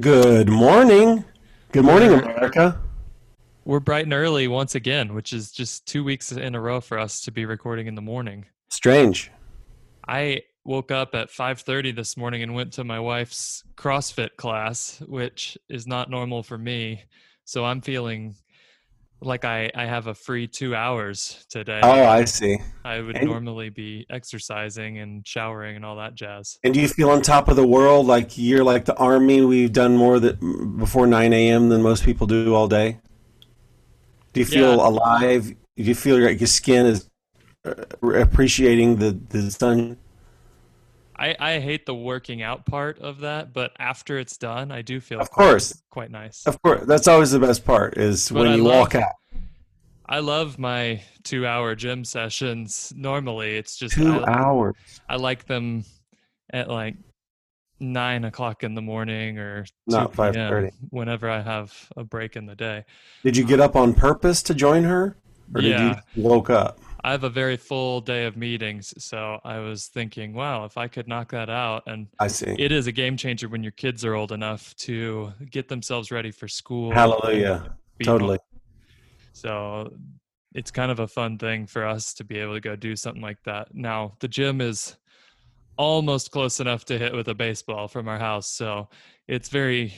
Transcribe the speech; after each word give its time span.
Good 0.00 0.48
morning. 0.48 1.26
Good 1.72 1.84
morning, 1.84 2.12
America. 2.12 2.80
We're 3.66 3.80
bright 3.80 4.04
and 4.04 4.14
early 4.14 4.48
once 4.48 4.74
again, 4.74 5.12
which 5.12 5.34
is 5.34 5.52
just 5.52 5.86
two 5.86 6.02
weeks 6.02 6.32
in 6.32 6.54
a 6.54 6.60
row 6.60 6.80
for 6.80 6.98
us 6.98 7.20
to 7.22 7.30
be 7.30 7.44
recording 7.44 7.86
in 7.86 7.96
the 7.96 8.00
morning. 8.00 8.46
Strange. 8.70 9.30
I 10.08 10.40
woke 10.64 10.90
up 10.90 11.14
at 11.14 11.28
5:30 11.30 11.92
this 11.92 12.16
morning 12.16 12.42
and 12.42 12.54
went 12.54 12.72
to 12.74 12.84
my 12.84 12.98
wife's 12.98 13.62
CrossFit 13.76 14.36
class, 14.36 15.02
which 15.06 15.58
is 15.68 15.86
not 15.86 16.08
normal 16.08 16.42
for 16.42 16.56
me. 16.56 17.02
So 17.44 17.66
I'm 17.66 17.82
feeling 17.82 18.36
like 19.22 19.44
I, 19.44 19.70
I 19.74 19.84
have 19.86 20.06
a 20.06 20.14
free 20.14 20.46
two 20.46 20.74
hours 20.74 21.44
today. 21.50 21.80
Oh, 21.82 22.04
I 22.06 22.24
see. 22.24 22.58
I 22.84 23.00
would 23.00 23.16
And- 23.16 23.28
normally 23.28 23.68
be 23.68 24.06
exercising 24.10 24.98
and 24.98 25.26
showering 25.26 25.76
and 25.76 25.84
all 25.84 25.96
that 25.96 26.14
jazz. 26.14 26.58
And 26.64 26.72
do 26.74 26.80
you 26.80 26.88
feel 26.88 27.10
on 27.10 27.20
top 27.22 27.48
of 27.48 27.56
the 27.56 27.66
world 27.66 28.06
like 28.06 28.38
you're 28.38 28.64
like 28.64 28.86
the 28.86 28.96
army? 28.96 29.42
We've 29.44 29.72
done 29.72 29.96
more 29.96 30.18
that 30.20 30.40
before 30.78 31.06
9 31.06 31.32
a.m. 31.32 31.68
than 31.68 31.82
most 31.82 32.04
people 32.04 32.26
do 32.26 32.54
all 32.54 32.68
day. 32.68 32.98
Do 34.32 34.40
you 34.40 34.46
feel 34.46 34.76
Yeah. 34.76 34.86
alive? 34.88 35.48
Do 35.48 35.82
you 35.82 35.94
feel 35.94 36.18
like 36.18 36.40
your 36.40 36.46
skin 36.46 36.86
is 36.86 37.08
uh, 37.64 37.74
appreciating 38.14 38.96
the, 38.96 39.18
the 39.28 39.50
sun? 39.50 39.96
I, 41.20 41.36
I 41.38 41.60
hate 41.60 41.84
the 41.84 41.94
working 41.94 42.40
out 42.42 42.64
part 42.64 42.98
of 42.98 43.20
that, 43.20 43.52
but 43.52 43.72
after 43.78 44.18
it's 44.18 44.38
done, 44.38 44.72
I 44.72 44.80
do 44.80 45.00
feel 45.00 45.20
Of 45.20 45.30
course. 45.30 45.82
quite 45.90 46.10
nice. 46.10 46.46
Of 46.46 46.60
course, 46.62 46.86
that's 46.86 47.06
always 47.08 47.30
the 47.30 47.38
best 47.38 47.64
part 47.64 47.98
is 47.98 48.30
But 48.30 48.38
when 48.38 48.48
I 48.48 48.54
you 48.56 48.64
love- 48.64 48.78
walk 48.78 48.94
out. 48.94 49.12
I 50.06 50.18
love 50.20 50.58
my 50.58 51.02
two 51.22 51.46
hour 51.46 51.74
gym 51.76 52.04
sessions. 52.04 52.92
Normally, 52.96 53.56
it's 53.56 53.76
just 53.76 53.94
Two 53.94 54.20
I, 54.24 54.32
hours. 54.32 54.74
I 55.08 55.16
like 55.16 55.46
them 55.46 55.84
at 56.52 56.68
like 56.68 56.96
nine 57.78 58.24
o'clock 58.24 58.64
in 58.64 58.74
the 58.74 58.82
morning 58.82 59.38
or 59.38 59.66
Not 59.86 60.12
5:30. 60.12 60.72
whenever 60.88 61.30
I 61.30 61.40
have 61.42 61.72
a 61.96 62.02
break 62.02 62.34
in 62.34 62.46
the 62.46 62.56
day. 62.56 62.84
Did 63.22 63.36
you 63.36 63.44
get 63.44 63.60
up 63.60 63.76
on 63.76 63.94
purpose 63.94 64.42
to 64.44 64.54
join 64.54 64.82
her? 64.82 65.16
Or 65.54 65.60
did 65.60 65.70
Yeah. 65.78 66.00
you 66.16 66.22
woke 66.24 66.50
up? 66.50 66.78
I 67.02 67.12
have 67.12 67.24
a 67.24 67.30
very 67.30 67.56
full 67.56 68.00
day 68.00 68.26
of 68.26 68.36
meetings, 68.36 68.92
so 69.02 69.40
I 69.44 69.58
was 69.58 69.86
thinking, 69.86 70.34
wow, 70.34 70.64
if 70.64 70.76
I 70.76 70.88
could 70.88 71.08
knock 71.08 71.30
that 71.30 71.48
out, 71.48 71.84
and 71.86 72.08
I 72.18 72.26
see. 72.26 72.54
it 72.58 72.72
is 72.72 72.86
a 72.86 72.92
game 72.92 73.16
changer 73.16 73.48
when 73.48 73.62
your 73.62 73.72
kids 73.72 74.04
are 74.04 74.14
old 74.14 74.32
enough 74.32 74.74
to 74.76 75.32
get 75.50 75.68
themselves 75.68 76.10
ready 76.10 76.30
for 76.30 76.48
school. 76.48 76.92
Hallelujah. 76.92 77.62
and 77.64 77.74
be 77.98 78.04
home. 78.04 78.18
Totally. 78.18 78.38
So 79.32 79.92
it's 80.54 80.70
kind 80.70 80.90
of 80.90 81.00
a 81.00 81.08
fun 81.08 81.38
thing 81.38 81.66
for 81.66 81.86
us 81.86 82.12
to 82.14 82.24
be 82.24 82.38
able 82.38 82.54
to 82.54 82.60
go 82.60 82.76
do 82.76 82.96
something 82.96 83.22
like 83.22 83.42
that. 83.44 83.74
Now, 83.74 84.16
the 84.20 84.28
gym 84.28 84.60
is 84.60 84.96
almost 85.76 86.30
close 86.30 86.60
enough 86.60 86.84
to 86.86 86.98
hit 86.98 87.14
with 87.14 87.28
a 87.28 87.34
baseball 87.34 87.88
from 87.88 88.08
our 88.08 88.18
house, 88.18 88.50
so 88.50 88.88
it's 89.28 89.48
very 89.48 89.94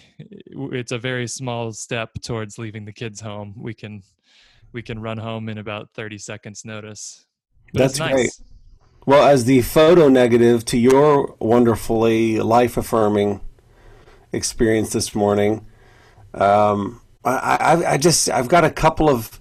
it's 0.55 0.93
a 0.93 0.99
very 0.99 1.27
small 1.27 1.73
step 1.73 2.11
towards 2.23 2.59
leaving 2.59 2.85
the 2.85 2.93
kids 2.93 3.21
home. 3.21 3.55
We 3.57 3.75
can 3.75 4.03
we 4.73 4.83
can 4.83 5.01
run 5.01 5.19
home 5.19 5.49
in 5.49 5.59
about 5.59 5.91
30 5.95 6.19
seconds 6.19 6.65
notice. 6.65 7.27
But 7.73 7.79
That's 7.79 7.99
great. 7.99 8.31
Well, 9.05 9.27
as 9.27 9.47
the 9.47 9.63
photo 9.63 10.09
negative 10.09 10.65
to 10.67 10.79
your 10.79 11.35
wonderfully 11.41 12.39
life 12.39 12.77
affirming 12.77 13.41
experience 14.33 14.91
this 14.91 15.15
morning, 15.15 15.67
um, 16.35 17.01
I, 17.25 17.57
I, 17.61 17.93
I 17.93 17.97
just 17.99 18.31
I've 18.31 18.49
got 18.49 18.65
a 18.65 18.71
couple 18.71 19.11
of 19.11 19.41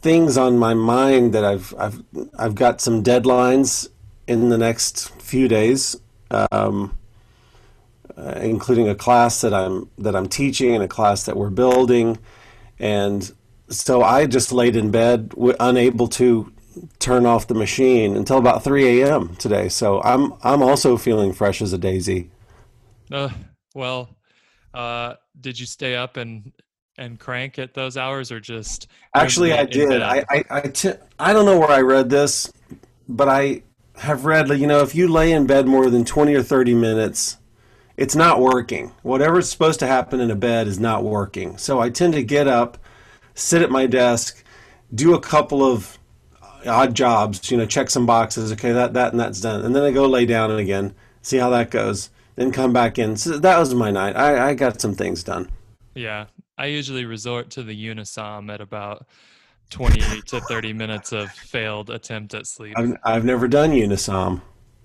things 0.00 0.38
on 0.38 0.56
my 0.58 0.74
mind 0.74 1.34
that 1.34 1.44
I've 1.44 1.74
I've 1.78 2.02
I've 2.38 2.54
got 2.54 2.80
some 2.80 3.02
deadlines 3.02 3.88
in 4.26 4.48
the 4.48 4.58
next 4.58 5.10
few 5.20 5.48
days, 5.48 5.96
um, 6.30 6.96
uh, 8.16 8.38
including 8.40 8.88
a 8.88 8.94
class 8.94 9.40
that 9.42 9.52
I'm 9.52 9.90
that 9.98 10.16
I'm 10.16 10.28
teaching 10.28 10.74
and 10.74 10.82
a 10.82 10.88
class 10.88 11.24
that 11.24 11.36
we're 11.36 11.50
building, 11.50 12.18
and 12.78 13.30
so 13.68 14.02
I 14.02 14.26
just 14.26 14.52
laid 14.52 14.76
in 14.76 14.90
bed, 14.90 15.30
w- 15.30 15.56
unable 15.60 16.08
to 16.08 16.52
turn 16.98 17.26
off 17.26 17.46
the 17.46 17.54
machine 17.54 18.16
until 18.16 18.38
about 18.38 18.64
3 18.64 19.00
a.m. 19.00 19.36
today. 19.36 19.68
So 19.68 20.00
I'm 20.02 20.34
I'm 20.42 20.62
also 20.62 20.96
feeling 20.96 21.32
fresh 21.32 21.60
as 21.60 21.72
a 21.72 21.78
daisy. 21.78 22.30
Uh, 23.10 23.30
well, 23.74 24.16
uh, 24.74 25.14
did 25.40 25.58
you 25.58 25.66
stay 25.66 25.96
up 25.96 26.16
and 26.16 26.52
and 26.96 27.18
crank 27.18 27.58
at 27.58 27.74
those 27.74 27.96
hours 27.96 28.32
or 28.32 28.40
just 28.40 28.88
Actually, 29.14 29.52
I 29.52 29.64
did. 29.64 30.02
I 30.02 30.24
I 30.28 30.44
I, 30.50 30.60
t- 30.62 30.92
I 31.18 31.32
don't 31.32 31.46
know 31.46 31.58
where 31.58 31.70
I 31.70 31.80
read 31.80 32.10
this, 32.10 32.52
but 33.08 33.28
I 33.28 33.62
have 33.96 34.24
read 34.24 34.48
you 34.50 34.66
know 34.66 34.80
if 34.80 34.94
you 34.94 35.08
lay 35.08 35.32
in 35.32 35.46
bed 35.46 35.66
more 35.66 35.90
than 35.90 36.04
20 36.04 36.34
or 36.34 36.42
30 36.42 36.74
minutes, 36.74 37.38
it's 37.96 38.14
not 38.14 38.40
working. 38.40 38.92
Whatever's 39.02 39.50
supposed 39.50 39.80
to 39.80 39.86
happen 39.86 40.20
in 40.20 40.30
a 40.30 40.36
bed 40.36 40.66
is 40.66 40.78
not 40.78 41.04
working. 41.04 41.58
So 41.58 41.80
I 41.80 41.90
tend 41.90 42.12
to 42.14 42.22
get 42.22 42.46
up, 42.46 42.78
sit 43.38 43.62
at 43.62 43.70
my 43.70 43.86
desk, 43.86 44.44
do 44.94 45.14
a 45.14 45.20
couple 45.20 45.62
of 45.62 45.98
odd 46.66 46.94
jobs, 46.94 47.50
you 47.50 47.56
know, 47.56 47.66
check 47.66 47.90
some 47.90 48.06
boxes. 48.06 48.52
Okay, 48.52 48.72
that 48.72 48.94
that 48.94 49.12
and 49.12 49.20
that's 49.20 49.40
done, 49.40 49.64
and 49.64 49.74
then 49.74 49.82
I 49.82 49.90
go 49.90 50.06
lay 50.06 50.26
down 50.26 50.50
and 50.50 50.60
again, 50.60 50.94
see 51.22 51.38
how 51.38 51.50
that 51.50 51.70
goes, 51.70 52.10
then 52.36 52.52
come 52.52 52.72
back 52.72 52.98
in. 52.98 53.16
So 53.16 53.38
that 53.38 53.58
was 53.58 53.74
my 53.74 53.90
night. 53.90 54.16
I, 54.16 54.50
I 54.50 54.54
got 54.54 54.80
some 54.80 54.94
things 54.94 55.22
done. 55.22 55.50
Yeah, 55.94 56.26
I 56.56 56.66
usually 56.66 57.04
resort 57.04 57.50
to 57.50 57.62
the 57.62 57.74
Unisom 57.74 58.52
at 58.52 58.60
about 58.60 59.06
20 59.70 60.22
to 60.22 60.40
30 60.40 60.72
minutes 60.72 61.12
of 61.12 61.30
failed 61.30 61.90
attempt 61.90 62.34
at 62.34 62.46
sleep. 62.46 62.74
I've 62.76 62.96
I've 63.04 63.24
never 63.24 63.48
done 63.48 63.70
Unisom. 63.70 64.40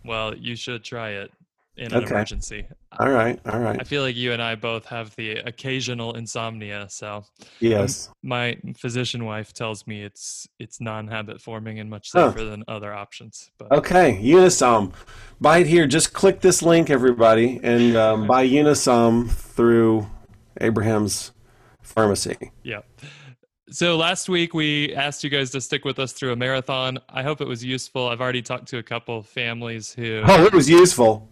Well, 0.05 0.35
you 0.35 0.55
should 0.55 0.83
try 0.83 1.11
it 1.11 1.31
in 1.77 1.87
an 1.93 2.03
Okay. 2.03 2.13
emergency. 2.13 2.67
All 2.99 3.09
right, 3.09 3.39
all 3.51 3.59
right. 3.59 3.79
I 3.79 3.83
feel 3.83 4.03
like 4.03 4.15
you 4.15 4.31
and 4.33 4.41
I 4.41 4.55
both 4.55 4.85
have 4.85 5.15
the 5.15 5.37
occasional 5.37 6.13
insomnia, 6.15 6.85
so 6.89 7.25
Yes. 7.59 8.09
my 8.21 8.57
physician 8.77 9.25
wife 9.25 9.53
tells 9.53 9.87
me 9.87 10.03
it's 10.03 10.47
it's 10.59 10.79
non-habit 10.79 11.41
forming 11.41 11.79
and 11.79 11.89
much 11.89 12.11
Huh. 12.13 12.31
safer 12.31 12.45
than 12.45 12.63
other 12.67 12.93
options. 12.93 13.49
But 13.57 13.71
Okay, 13.71 14.19
Unisom. 14.21 14.93
Buy 15.41 15.59
it 15.59 15.67
here. 15.67 15.87
Just 15.87 16.13
click 16.13 16.41
this 16.41 16.61
link, 16.61 16.89
everybody, 16.91 17.59
and 17.63 17.95
um, 17.97 18.27
buy 18.27 18.47
Unisom 18.47 19.29
through 19.31 20.07
Abraham's 20.61 21.31
Pharmacy. 21.81 22.51
Yeah. 22.63 22.81
So 23.71 23.97
last 23.97 24.29
week 24.29 24.53
we 24.53 24.93
asked 24.93 25.23
you 25.23 25.31
guys 25.31 25.49
to 25.51 25.61
stick 25.61 25.83
with 25.83 25.97
us 25.97 26.11
through 26.13 26.31
a 26.33 26.35
marathon. 26.35 26.99
I 27.09 27.23
hope 27.23 27.41
it 27.41 27.47
was 27.47 27.63
useful. 27.65 28.07
I've 28.07 28.21
already 28.21 28.43
talked 28.43 28.67
to 28.67 28.77
a 28.77 28.83
couple 28.83 29.23
families 29.23 29.91
who 29.91 30.21
Oh, 30.25 30.43
it 30.45 30.53
was 30.53 30.69
useful. 30.69 31.27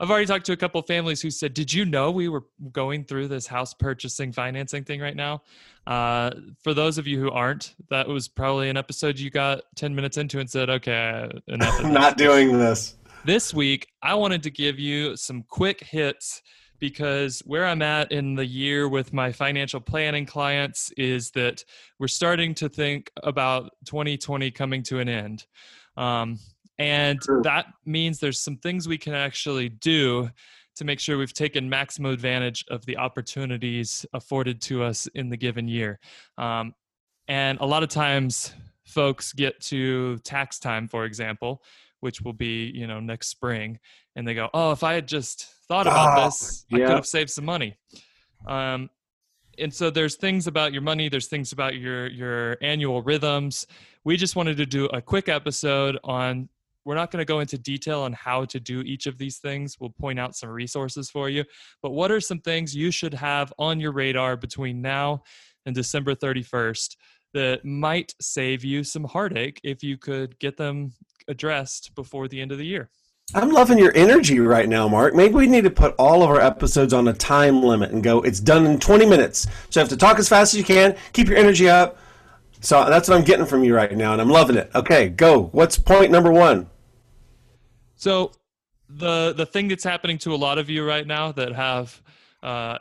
I've 0.00 0.10
already 0.10 0.24
talked 0.24 0.46
to 0.46 0.52
a 0.52 0.56
couple 0.56 0.80
families 0.80 1.20
who 1.20 1.30
said, 1.30 1.52
"Did 1.52 1.72
you 1.72 1.84
know 1.84 2.10
we 2.10 2.28
were 2.28 2.44
going 2.72 3.04
through 3.04 3.28
this 3.28 3.46
house 3.46 3.74
purchasing 3.74 4.32
financing 4.32 4.82
thing 4.82 4.98
right 5.00 5.14
now?" 5.14 5.42
Uh, 5.86 6.30
for 6.64 6.72
those 6.72 6.96
of 6.96 7.06
you 7.06 7.20
who 7.20 7.30
aren't, 7.30 7.74
that 7.90 8.08
was 8.08 8.26
probably 8.26 8.70
an 8.70 8.78
episode 8.78 9.18
you 9.18 9.28
got 9.28 9.60
ten 9.76 9.94
minutes 9.94 10.16
into 10.16 10.40
and 10.40 10.48
said, 10.48 10.70
"Okay, 10.70 11.30
enough." 11.48 11.84
I'm 11.84 11.92
not 11.92 12.16
doing 12.16 12.58
this. 12.58 12.96
This 13.26 13.52
week, 13.52 13.88
I 14.02 14.14
wanted 14.14 14.42
to 14.44 14.50
give 14.50 14.78
you 14.78 15.16
some 15.16 15.42
quick 15.42 15.84
hits 15.84 16.40
because 16.78 17.40
where 17.40 17.66
I'm 17.66 17.82
at 17.82 18.10
in 18.10 18.34
the 18.34 18.46
year 18.46 18.88
with 18.88 19.12
my 19.12 19.30
financial 19.30 19.80
planning 19.80 20.24
clients 20.24 20.90
is 20.96 21.30
that 21.32 21.62
we're 21.98 22.08
starting 22.08 22.54
to 22.54 22.70
think 22.70 23.10
about 23.22 23.72
2020 23.84 24.50
coming 24.52 24.82
to 24.84 24.98
an 24.98 25.10
end. 25.10 25.44
Um, 25.98 26.38
and 26.80 27.20
True. 27.20 27.42
that 27.42 27.66
means 27.84 28.18
there's 28.18 28.40
some 28.40 28.56
things 28.56 28.88
we 28.88 28.96
can 28.96 29.14
actually 29.14 29.68
do 29.68 30.30
to 30.76 30.84
make 30.84 30.98
sure 30.98 31.18
we've 31.18 31.34
taken 31.34 31.68
maximum 31.68 32.10
advantage 32.10 32.64
of 32.70 32.86
the 32.86 32.96
opportunities 32.96 34.06
afforded 34.14 34.62
to 34.62 34.82
us 34.82 35.06
in 35.08 35.28
the 35.28 35.36
given 35.36 35.68
year. 35.68 36.00
Um, 36.38 36.74
and 37.28 37.58
a 37.60 37.66
lot 37.66 37.82
of 37.82 37.90
times, 37.90 38.54
folks 38.86 39.34
get 39.34 39.60
to 39.60 40.16
tax 40.18 40.58
time, 40.58 40.88
for 40.88 41.04
example, 41.04 41.62
which 42.00 42.22
will 42.22 42.32
be 42.32 42.72
you 42.74 42.86
know 42.86 42.98
next 42.98 43.28
spring, 43.28 43.78
and 44.16 44.26
they 44.26 44.32
go, 44.32 44.48
"Oh, 44.54 44.72
if 44.72 44.82
I 44.82 44.94
had 44.94 45.06
just 45.06 45.46
thought 45.68 45.86
about 45.86 46.18
Oh, 46.18 46.24
this, 46.24 46.64
I 46.72 46.78
could 46.78 46.88
have 46.88 47.06
saved 47.06 47.28
some 47.28 47.44
money." 47.44 47.76
Um, 48.46 48.88
and 49.58 49.72
so 49.72 49.90
there's 49.90 50.16
things 50.16 50.46
about 50.46 50.72
your 50.72 50.80
money, 50.80 51.10
there's 51.10 51.28
things 51.28 51.52
about 51.52 51.74
your 51.76 52.06
your 52.06 52.56
annual 52.62 53.02
rhythms. 53.02 53.66
We 54.02 54.16
just 54.16 54.34
wanted 54.34 54.56
to 54.56 54.66
do 54.66 54.86
a 54.86 55.02
quick 55.02 55.28
episode 55.28 55.98
on 56.02 56.48
we're 56.84 56.94
not 56.94 57.10
going 57.10 57.20
to 57.20 57.26
go 57.26 57.40
into 57.40 57.58
detail 57.58 58.00
on 58.00 58.12
how 58.12 58.44
to 58.46 58.60
do 58.60 58.80
each 58.80 59.06
of 59.06 59.18
these 59.18 59.38
things. 59.38 59.76
We'll 59.78 59.90
point 59.90 60.18
out 60.18 60.36
some 60.36 60.48
resources 60.48 61.10
for 61.10 61.28
you. 61.28 61.44
But 61.82 61.90
what 61.90 62.10
are 62.10 62.20
some 62.20 62.40
things 62.40 62.74
you 62.74 62.90
should 62.90 63.14
have 63.14 63.52
on 63.58 63.80
your 63.80 63.92
radar 63.92 64.36
between 64.36 64.80
now 64.80 65.22
and 65.66 65.74
December 65.74 66.14
31st 66.14 66.96
that 67.34 67.64
might 67.64 68.14
save 68.20 68.64
you 68.64 68.82
some 68.82 69.04
heartache 69.04 69.60
if 69.62 69.82
you 69.82 69.96
could 69.96 70.38
get 70.38 70.56
them 70.56 70.92
addressed 71.28 71.94
before 71.94 72.28
the 72.28 72.40
end 72.40 72.52
of 72.52 72.58
the 72.58 72.66
year? 72.66 72.90
I'm 73.32 73.50
loving 73.50 73.78
your 73.78 73.96
energy 73.96 74.40
right 74.40 74.68
now, 74.68 74.88
Mark. 74.88 75.14
Maybe 75.14 75.34
we 75.34 75.46
need 75.46 75.62
to 75.62 75.70
put 75.70 75.94
all 75.98 76.24
of 76.24 76.30
our 76.30 76.40
episodes 76.40 76.92
on 76.92 77.06
a 77.06 77.12
time 77.12 77.62
limit 77.62 77.92
and 77.92 78.02
go, 78.02 78.22
it's 78.22 78.40
done 78.40 78.66
in 78.66 78.80
20 78.80 79.06
minutes. 79.06 79.46
So 79.68 79.78
you 79.78 79.82
have 79.82 79.88
to 79.90 79.96
talk 79.96 80.18
as 80.18 80.28
fast 80.28 80.52
as 80.52 80.58
you 80.58 80.64
can, 80.64 80.96
keep 81.12 81.28
your 81.28 81.38
energy 81.38 81.68
up. 81.68 81.96
So 82.60 82.84
that's 82.84 83.08
what 83.08 83.16
I'm 83.16 83.24
getting 83.24 83.46
from 83.46 83.64
you 83.64 83.74
right 83.74 83.96
now, 83.96 84.12
and 84.12 84.20
I'm 84.20 84.28
loving 84.28 84.56
it. 84.56 84.70
Okay, 84.74 85.08
go. 85.08 85.44
What's 85.52 85.78
point 85.78 86.10
number 86.10 86.30
one? 86.30 86.68
So 87.96 88.32
the 88.88 89.32
the 89.32 89.46
thing 89.46 89.68
that's 89.68 89.84
happening 89.84 90.18
to 90.18 90.34
a 90.34 90.36
lot 90.36 90.58
of 90.58 90.68
you 90.68 90.86
right 90.86 91.06
now 91.06 91.32
that 91.32 91.52
have 91.54 92.02
uh, 92.42 92.78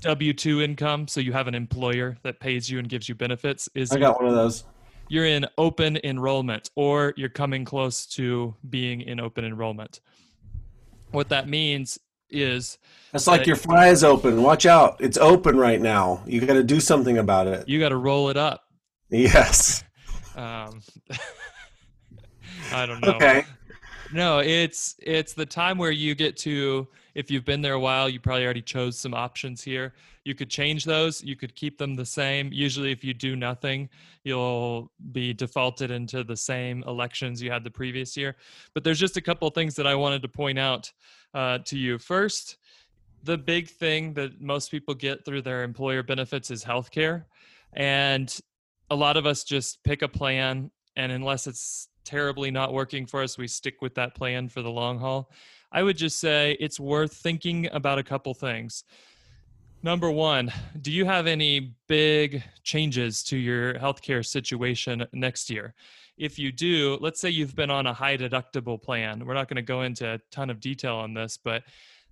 W 0.00 0.32
two 0.32 0.62
income, 0.62 1.08
so 1.08 1.20
you 1.20 1.32
have 1.32 1.46
an 1.46 1.54
employer 1.54 2.16
that 2.22 2.40
pays 2.40 2.70
you 2.70 2.78
and 2.78 2.88
gives 2.88 3.08
you 3.08 3.14
benefits, 3.14 3.68
is 3.74 3.92
I 3.92 3.98
got 3.98 4.20
one 4.20 4.28
of 4.28 4.34
those. 4.34 4.64
You're 5.08 5.26
in 5.26 5.46
open 5.56 5.98
enrollment, 6.02 6.70
or 6.74 7.12
you're 7.16 7.28
coming 7.28 7.64
close 7.64 8.06
to 8.06 8.54
being 8.68 9.02
in 9.02 9.20
open 9.20 9.44
enrollment. 9.44 10.00
What 11.12 11.28
that 11.28 11.48
means 11.48 11.98
is 12.28 12.78
it's 13.14 13.26
like 13.26 13.46
your 13.46 13.56
fly 13.56 13.88
is 13.88 14.02
open. 14.02 14.42
Watch 14.42 14.66
out, 14.66 14.96
it's 15.00 15.16
open 15.16 15.56
right 15.56 15.80
now. 15.80 16.22
You 16.26 16.40
got 16.40 16.54
to 16.54 16.64
do 16.64 16.80
something 16.80 17.18
about 17.18 17.46
it. 17.46 17.68
You 17.68 17.78
got 17.78 17.90
to 17.90 17.96
roll 17.96 18.30
it 18.30 18.36
up. 18.36 18.64
Yes. 19.10 19.84
Um, 20.34 20.82
I 22.72 22.86
don't 22.86 23.00
know. 23.00 23.12
Okay. 23.12 23.44
No 24.12 24.38
it's 24.38 24.94
it's 25.02 25.32
the 25.34 25.46
time 25.46 25.78
where 25.78 25.90
you 25.90 26.14
get 26.14 26.36
to 26.38 26.86
if 27.14 27.30
you've 27.30 27.44
been 27.44 27.60
there 27.60 27.74
a 27.74 27.80
while 27.80 28.08
you 28.08 28.20
probably 28.20 28.44
already 28.44 28.62
chose 28.62 28.98
some 28.98 29.14
options 29.14 29.62
here. 29.62 29.94
You 30.24 30.34
could 30.34 30.50
change 30.50 30.84
those. 30.84 31.22
You 31.22 31.36
could 31.36 31.54
keep 31.54 31.78
them 31.78 31.94
the 31.94 32.06
same. 32.06 32.50
Usually 32.52 32.92
if 32.92 33.02
you 33.02 33.14
do 33.14 33.36
nothing 33.36 33.88
you'll 34.24 34.90
be 35.12 35.32
defaulted 35.32 35.90
into 35.90 36.24
the 36.24 36.36
same 36.36 36.82
elections 36.86 37.40
you 37.40 37.50
had 37.50 37.62
the 37.62 37.70
previous 37.70 38.16
year. 38.16 38.36
But 38.74 38.84
there's 38.84 38.98
just 38.98 39.16
a 39.16 39.20
couple 39.20 39.48
things 39.50 39.74
that 39.76 39.86
i 39.86 39.94
wanted 39.94 40.22
to 40.22 40.28
point 40.28 40.58
out 40.58 40.92
uh, 41.34 41.58
to 41.64 41.78
you. 41.78 41.98
First 41.98 42.58
the 43.22 43.36
big 43.36 43.68
thing 43.68 44.14
that 44.14 44.40
most 44.40 44.70
people 44.70 44.94
get 44.94 45.24
through 45.24 45.42
their 45.42 45.64
employer 45.64 46.02
benefits 46.02 46.50
is 46.50 46.64
healthcare. 46.64 47.24
And 47.72 48.34
a 48.90 48.94
lot 48.94 49.16
of 49.16 49.26
us 49.26 49.44
just 49.44 49.82
pick 49.84 50.02
a 50.02 50.08
plan 50.08 50.70
and 50.96 51.12
unless 51.12 51.46
it's 51.46 51.88
terribly 52.04 52.50
not 52.50 52.72
working 52.72 53.04
for 53.04 53.22
us, 53.22 53.36
we 53.36 53.48
stick 53.48 53.82
with 53.82 53.94
that 53.96 54.14
plan 54.14 54.48
for 54.48 54.62
the 54.62 54.70
long 54.70 54.98
haul. 54.98 55.30
I 55.72 55.82
would 55.82 55.96
just 55.96 56.18
say 56.18 56.56
it's 56.60 56.80
worth 56.80 57.12
thinking 57.12 57.68
about 57.72 57.98
a 57.98 58.02
couple 58.02 58.32
things. 58.32 58.84
Number 59.82 60.10
one, 60.10 60.50
do 60.80 60.90
you 60.90 61.04
have 61.04 61.26
any 61.26 61.74
big 61.86 62.42
changes 62.62 63.22
to 63.24 63.36
your 63.36 63.74
healthcare 63.74 64.24
situation 64.24 65.06
next 65.12 65.50
year? 65.50 65.74
If 66.16 66.38
you 66.38 66.50
do, 66.50 66.96
let's 67.00 67.20
say 67.20 67.28
you've 67.28 67.54
been 67.54 67.70
on 67.70 67.86
a 67.86 67.92
high 67.92 68.16
deductible 68.16 68.82
plan. 68.82 69.24
We're 69.26 69.34
not 69.34 69.48
going 69.48 69.56
to 69.56 69.62
go 69.62 69.82
into 69.82 70.14
a 70.14 70.20
ton 70.30 70.48
of 70.48 70.60
detail 70.60 70.96
on 70.96 71.12
this, 71.12 71.38
but 71.42 71.62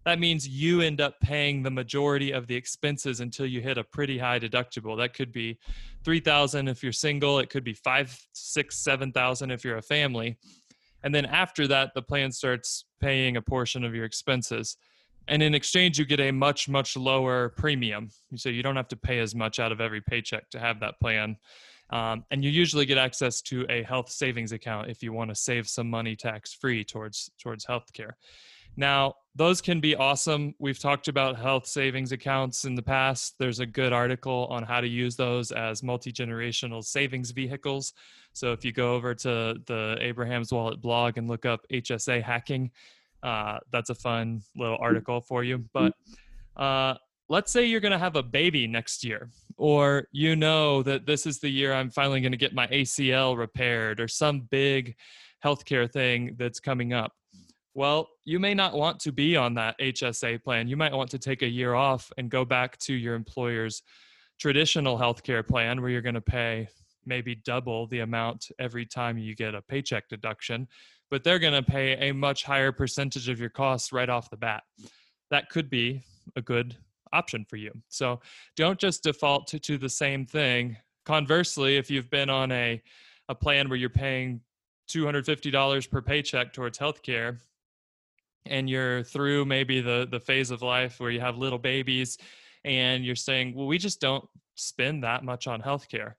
that 0.04 0.18
means 0.18 0.46
you 0.46 0.80
end 0.80 1.00
up 1.00 1.20
paying 1.20 1.62
the 1.62 1.70
majority 1.70 2.32
of 2.32 2.46
the 2.46 2.54
expenses 2.54 3.20
until 3.20 3.46
you 3.46 3.60
hit 3.60 3.78
a 3.78 3.84
pretty 3.84 4.18
high 4.18 4.38
deductible. 4.38 4.96
That 4.96 5.14
could 5.14 5.32
be 5.32 5.58
three 6.04 6.20
thousand 6.20 6.68
if 6.68 6.82
you're 6.82 6.92
single. 6.92 7.38
It 7.38 7.50
could 7.50 7.64
be 7.64 7.74
five, 7.74 8.18
six, 8.32 8.76
seven 8.76 9.12
thousand 9.12 9.50
if 9.50 9.64
you're 9.64 9.78
a 9.78 9.82
family. 9.82 10.36
And 11.02 11.14
then 11.14 11.26
after 11.26 11.66
that, 11.68 11.92
the 11.94 12.02
plan 12.02 12.32
starts 12.32 12.84
paying 13.00 13.36
a 13.36 13.42
portion 13.42 13.84
of 13.84 13.94
your 13.94 14.04
expenses. 14.04 14.76
And 15.28 15.42
in 15.42 15.54
exchange, 15.54 15.98
you 15.98 16.04
get 16.04 16.20
a 16.20 16.30
much, 16.30 16.68
much 16.68 16.96
lower 16.96 17.50
premium. 17.50 18.10
So 18.36 18.48
you 18.48 18.62
don't 18.62 18.76
have 18.76 18.88
to 18.88 18.96
pay 18.96 19.20
as 19.20 19.34
much 19.34 19.58
out 19.58 19.72
of 19.72 19.80
every 19.80 20.00
paycheck 20.00 20.50
to 20.50 20.58
have 20.58 20.80
that 20.80 21.00
plan. 21.00 21.36
Um, 21.90 22.24
and 22.30 22.42
you 22.42 22.50
usually 22.50 22.86
get 22.86 22.98
access 22.98 23.42
to 23.42 23.66
a 23.68 23.82
health 23.82 24.10
savings 24.10 24.52
account 24.52 24.90
if 24.90 25.02
you 25.02 25.12
want 25.12 25.30
to 25.30 25.34
save 25.34 25.68
some 25.68 25.88
money 25.88 26.16
tax 26.16 26.52
free 26.52 26.84
towards 26.84 27.30
towards 27.38 27.66
healthcare. 27.66 28.12
Now, 28.76 29.14
those 29.36 29.60
can 29.60 29.80
be 29.80 29.96
awesome. 29.96 30.54
We've 30.58 30.78
talked 30.78 31.08
about 31.08 31.36
health 31.36 31.66
savings 31.66 32.12
accounts 32.12 32.64
in 32.64 32.76
the 32.76 32.82
past. 32.82 33.34
There's 33.38 33.58
a 33.58 33.66
good 33.66 33.92
article 33.92 34.46
on 34.48 34.62
how 34.62 34.80
to 34.80 34.86
use 34.86 35.16
those 35.16 35.50
as 35.50 35.82
multi 35.82 36.12
generational 36.12 36.84
savings 36.84 37.32
vehicles. 37.32 37.94
So 38.32 38.52
if 38.52 38.64
you 38.64 38.72
go 38.72 38.94
over 38.94 39.14
to 39.14 39.56
the 39.66 39.96
Abraham's 40.00 40.52
Wallet 40.52 40.80
blog 40.80 41.18
and 41.18 41.28
look 41.28 41.46
up 41.46 41.66
HSA 41.72 42.22
hacking, 42.22 42.70
uh, 43.24 43.58
that's 43.72 43.90
a 43.90 43.94
fun 43.94 44.42
little 44.56 44.78
article 44.80 45.20
for 45.20 45.42
you. 45.42 45.64
But 45.72 45.94
uh, 46.56 46.94
let's 47.28 47.50
say 47.50 47.64
you're 47.64 47.80
going 47.80 47.92
to 47.92 47.98
have 47.98 48.16
a 48.16 48.22
baby 48.22 48.68
next 48.68 49.02
year, 49.02 49.30
or 49.56 50.06
you 50.12 50.36
know 50.36 50.82
that 50.84 51.06
this 51.06 51.26
is 51.26 51.40
the 51.40 51.48
year 51.48 51.72
I'm 51.72 51.90
finally 51.90 52.20
going 52.20 52.32
to 52.32 52.38
get 52.38 52.54
my 52.54 52.68
ACL 52.68 53.36
repaired, 53.36 53.98
or 53.98 54.06
some 54.06 54.42
big 54.42 54.94
healthcare 55.44 55.90
thing 55.90 56.36
that's 56.38 56.60
coming 56.60 56.92
up 56.92 57.12
well, 57.74 58.08
you 58.24 58.38
may 58.38 58.54
not 58.54 58.74
want 58.74 59.00
to 59.00 59.12
be 59.12 59.36
on 59.36 59.54
that 59.54 59.78
HSA 59.80 60.42
plan. 60.42 60.68
You 60.68 60.76
might 60.76 60.92
want 60.92 61.10
to 61.10 61.18
take 61.18 61.42
a 61.42 61.48
year 61.48 61.74
off 61.74 62.10
and 62.16 62.30
go 62.30 62.44
back 62.44 62.78
to 62.78 62.94
your 62.94 63.14
employer's 63.14 63.82
traditional 64.38 64.96
healthcare 64.96 65.46
plan 65.46 65.80
where 65.80 65.90
you're 65.90 66.00
going 66.00 66.14
to 66.14 66.20
pay 66.20 66.68
maybe 67.04 67.34
double 67.34 67.86
the 67.88 68.00
amount 68.00 68.50
every 68.58 68.86
time 68.86 69.18
you 69.18 69.34
get 69.34 69.54
a 69.54 69.62
paycheck 69.62 70.08
deduction, 70.08 70.68
but 71.10 71.22
they're 71.24 71.38
going 71.38 71.52
to 71.52 71.62
pay 71.62 72.08
a 72.08 72.14
much 72.14 72.44
higher 72.44 72.72
percentage 72.72 73.28
of 73.28 73.40
your 73.40 73.50
costs 73.50 73.92
right 73.92 74.08
off 74.08 74.30
the 74.30 74.36
bat. 74.36 74.62
That 75.30 75.50
could 75.50 75.68
be 75.68 76.02
a 76.36 76.42
good 76.42 76.76
option 77.12 77.44
for 77.44 77.56
you. 77.56 77.72
So 77.88 78.20
don't 78.56 78.78
just 78.78 79.02
default 79.02 79.46
to, 79.48 79.58
to 79.60 79.78
the 79.78 79.88
same 79.88 80.26
thing. 80.26 80.76
Conversely, 81.04 81.76
if 81.76 81.90
you've 81.90 82.10
been 82.10 82.30
on 82.30 82.50
a, 82.52 82.82
a 83.28 83.34
plan 83.34 83.68
where 83.68 83.78
you're 83.78 83.90
paying 83.90 84.40
$250 84.88 85.90
per 85.90 86.02
paycheck 86.02 86.52
towards 86.52 86.78
healthcare 86.78 87.38
and 88.46 88.68
you're 88.68 89.02
through 89.02 89.44
maybe 89.44 89.80
the 89.80 90.06
the 90.10 90.20
phase 90.20 90.50
of 90.50 90.62
life 90.62 91.00
where 91.00 91.10
you 91.10 91.20
have 91.20 91.36
little 91.38 91.58
babies 91.58 92.18
and 92.64 93.04
you're 93.04 93.16
saying 93.16 93.54
well 93.54 93.66
we 93.66 93.78
just 93.78 94.00
don't 94.00 94.28
spend 94.54 95.02
that 95.04 95.24
much 95.24 95.46
on 95.46 95.62
healthcare. 95.62 96.14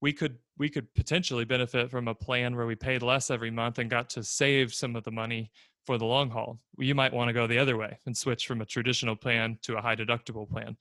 We 0.00 0.12
could 0.12 0.38
we 0.58 0.68
could 0.68 0.92
potentially 0.94 1.44
benefit 1.44 1.90
from 1.90 2.08
a 2.08 2.14
plan 2.14 2.56
where 2.56 2.66
we 2.66 2.74
paid 2.74 3.02
less 3.02 3.30
every 3.30 3.50
month 3.50 3.78
and 3.78 3.90
got 3.90 4.10
to 4.10 4.22
save 4.22 4.74
some 4.74 4.96
of 4.96 5.04
the 5.04 5.10
money 5.10 5.50
for 5.84 5.98
the 5.98 6.04
long 6.04 6.30
haul. 6.30 6.58
You 6.78 6.94
might 6.94 7.12
want 7.12 7.28
to 7.28 7.32
go 7.32 7.46
the 7.46 7.58
other 7.58 7.76
way 7.76 7.98
and 8.06 8.16
switch 8.16 8.46
from 8.46 8.60
a 8.60 8.66
traditional 8.66 9.16
plan 9.16 9.58
to 9.62 9.76
a 9.76 9.80
high 9.80 9.96
deductible 9.96 10.48
plan 10.48 10.76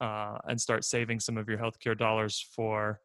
uh, 0.00 0.38
and 0.48 0.60
start 0.60 0.84
saving 0.84 1.20
some 1.20 1.36
of 1.38 1.48
your 1.48 1.58
healthcare 1.58 1.96
dollars 1.96 2.46
for 2.54 3.00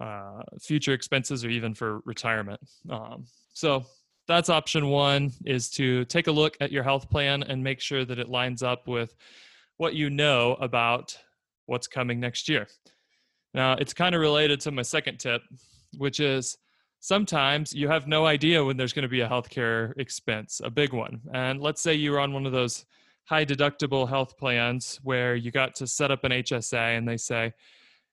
uh, 0.00 0.40
future 0.60 0.94
expenses 0.94 1.44
or 1.44 1.50
even 1.50 1.74
for 1.74 2.00
retirement. 2.06 2.60
Um, 2.88 3.26
so 3.52 3.84
that's 4.30 4.48
option 4.48 4.88
one 4.88 5.32
is 5.44 5.68
to 5.70 6.04
take 6.04 6.28
a 6.28 6.32
look 6.32 6.56
at 6.60 6.70
your 6.70 6.82
health 6.82 7.10
plan 7.10 7.42
and 7.42 7.62
make 7.62 7.80
sure 7.80 8.04
that 8.04 8.18
it 8.18 8.28
lines 8.28 8.62
up 8.62 8.86
with 8.86 9.14
what 9.76 9.94
you 9.94 10.08
know 10.08 10.56
about 10.60 11.18
what's 11.66 11.86
coming 11.86 12.20
next 12.20 12.48
year. 12.48 12.66
Now, 13.54 13.72
it's 13.72 13.92
kind 13.92 14.14
of 14.14 14.20
related 14.20 14.60
to 14.60 14.70
my 14.70 14.82
second 14.82 15.18
tip, 15.18 15.42
which 15.98 16.20
is 16.20 16.56
sometimes 17.00 17.72
you 17.72 17.88
have 17.88 18.06
no 18.06 18.26
idea 18.26 18.64
when 18.64 18.76
there's 18.76 18.92
going 18.92 19.02
to 19.02 19.08
be 19.08 19.22
a 19.22 19.28
healthcare 19.28 19.92
expense, 19.98 20.60
a 20.62 20.70
big 20.70 20.92
one. 20.92 21.20
And 21.32 21.60
let's 21.60 21.82
say 21.82 21.94
you 21.94 22.12
were 22.12 22.20
on 22.20 22.32
one 22.32 22.46
of 22.46 22.52
those 22.52 22.84
high 23.24 23.44
deductible 23.44 24.08
health 24.08 24.36
plans 24.36 25.00
where 25.02 25.34
you 25.34 25.50
got 25.50 25.74
to 25.76 25.86
set 25.86 26.10
up 26.10 26.24
an 26.24 26.32
HSA 26.32 26.96
and 26.96 27.08
they 27.08 27.16
say, 27.16 27.52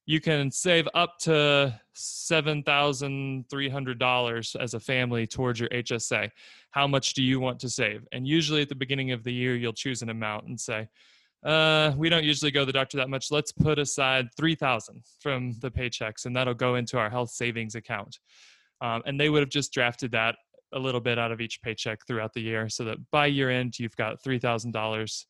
you 0.08 0.20
can 0.22 0.50
save 0.50 0.88
up 0.94 1.20
to 1.20 1.78
$7,300 1.96 4.56
as 4.56 4.74
a 4.74 4.80
family 4.80 5.28
towards 5.28 5.60
your 5.60 5.68
HSA. 5.70 6.32
How 6.72 6.88
much 6.88 7.14
do 7.14 7.22
you 7.22 7.42
want 7.42 7.60
to 7.60 7.70
save? 7.70 8.08
And 8.14 8.26
usually 8.26 8.62
at 8.62 8.70
the 8.70 8.76
beginning 8.76 9.12
of 9.12 9.26
the 9.26 9.34
year, 9.34 9.58
you'll 9.58 9.74
choose 9.74 10.02
an 10.02 10.08
amount 10.10 10.48
and 10.48 10.58
say, 10.58 10.88
uh, 11.46 11.92
we 11.98 12.08
don't 12.08 12.24
usually 12.24 12.52
go 12.52 12.62
to 12.62 12.66
the 12.66 12.72
doctor 12.72 12.96
that 12.98 13.10
much. 13.10 13.32
Let's 13.32 13.52
put 13.52 13.80
aside 13.80 14.30
3000 14.38 15.04
from 15.20 15.52
the 15.60 15.70
paychecks 15.70 16.26
and 16.26 16.34
that'll 16.34 16.54
go 16.54 16.76
into 16.76 16.98
our 16.98 17.10
health 17.10 17.32
savings 17.32 17.76
account. 17.76 18.20
Um, 18.80 19.02
and 19.06 19.20
they 19.20 19.30
would 19.30 19.42
have 19.42 19.50
just 19.50 19.74
drafted 19.74 20.14
that 20.14 20.38
a 20.72 20.80
little 20.80 21.02
bit 21.02 21.20
out 21.20 21.34
of 21.34 21.42
each 21.42 21.62
paycheck 21.62 22.08
throughout 22.08 22.34
the 22.34 22.42
year 22.42 22.70
so 22.70 22.86
that 22.86 22.98
by 23.12 23.26
year 23.26 23.50
end, 23.50 23.78
you've 23.78 23.98
got 23.98 24.24
$3,000 24.24 25.26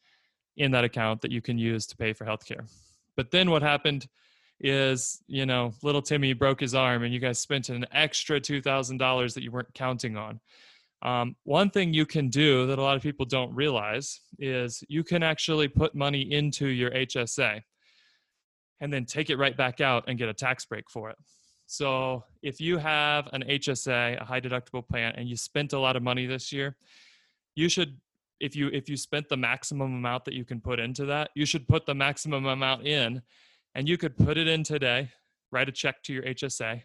in 0.57 0.69
that 0.69 0.83
account 0.83 1.21
that 1.21 1.31
you 1.31 1.41
can 1.41 1.57
use 1.57 1.87
to 1.87 1.97
pay 1.97 2.13
for 2.13 2.25
healthcare. 2.25 2.69
But 3.15 3.31
then 3.31 3.49
what 3.49 3.63
happened 3.63 4.05
is 4.59 5.21
you 5.27 5.45
know 5.45 5.71
little 5.83 6.01
timmy 6.01 6.33
broke 6.33 6.59
his 6.59 6.73
arm 6.73 7.03
and 7.03 7.13
you 7.13 7.19
guys 7.19 7.39
spent 7.39 7.69
an 7.69 7.85
extra 7.91 8.39
$2000 8.39 9.33
that 9.33 9.43
you 9.43 9.51
weren't 9.51 9.73
counting 9.73 10.17
on. 10.17 10.39
Um, 11.03 11.35
one 11.43 11.69
thing 11.69 11.93
you 11.93 12.07
can 12.07 12.29
do 12.29 12.65
that 12.67 12.79
a 12.79 12.81
lot 12.81 12.95
of 12.95 13.03
people 13.03 13.25
don't 13.25 13.53
realize 13.53 14.19
is 14.39 14.83
you 14.87 15.03
can 15.03 15.21
actually 15.21 15.67
put 15.67 15.93
money 15.93 16.21
into 16.21 16.67
your 16.67 16.89
hsa 16.89 17.61
and 18.81 18.91
then 18.91 19.05
take 19.05 19.29
it 19.29 19.37
right 19.37 19.55
back 19.55 19.79
out 19.79 20.05
and 20.07 20.17
get 20.17 20.29
a 20.29 20.33
tax 20.33 20.65
break 20.65 20.89
for 20.89 21.09
it. 21.09 21.17
So 21.67 22.23
if 22.41 22.61
you 22.61 22.77
have 22.77 23.27
an 23.33 23.43
HSA, 23.43 24.21
a 24.21 24.25
high 24.25 24.39
deductible 24.39 24.87
plan, 24.87 25.13
and 25.17 25.27
you 25.27 25.35
spent 25.35 25.73
a 25.73 25.79
lot 25.79 25.95
of 25.95 26.03
money 26.03 26.25
this 26.25 26.51
year, 26.51 26.77
you 27.55 27.69
should 27.69 27.97
if 28.39 28.55
you 28.55 28.69
if 28.71 28.87
you 28.87 28.95
spent 28.95 29.27
the 29.29 29.37
maximum 29.37 29.95
amount 29.95 30.25
that 30.25 30.33
you 30.33 30.45
can 30.45 30.61
put 30.61 30.79
into 30.79 31.05
that, 31.05 31.31
you 31.35 31.45
should 31.45 31.67
put 31.67 31.85
the 31.85 31.95
maximum 31.95 32.45
amount 32.45 32.87
in 32.87 33.21
and 33.77 33.87
you 33.87 33.95
could 33.95 34.17
put 34.17 34.39
it 34.39 34.47
in 34.47 34.63
today, 34.63 35.11
write 35.51 35.69
a 35.69 35.71
check 35.71 36.01
to 36.01 36.11
your 36.11 36.23
HSA, 36.23 36.81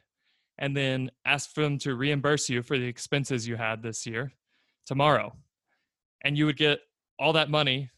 and 0.59 0.77
then 0.77 1.11
ask 1.25 1.55
them 1.55 1.79
to 1.79 1.95
reimburse 1.95 2.51
you 2.51 2.63
for 2.63 2.79
the 2.79 2.85
expenses 2.85 3.49
you 3.49 3.57
had 3.57 3.83
this 3.83 4.07
year 4.07 4.31
tomorrow. 4.87 5.35
And 6.23 6.37
you 6.37 6.45
would 6.45 6.59
get 6.59 6.81
all 7.19 7.33
that 7.33 7.49
money 7.49 7.89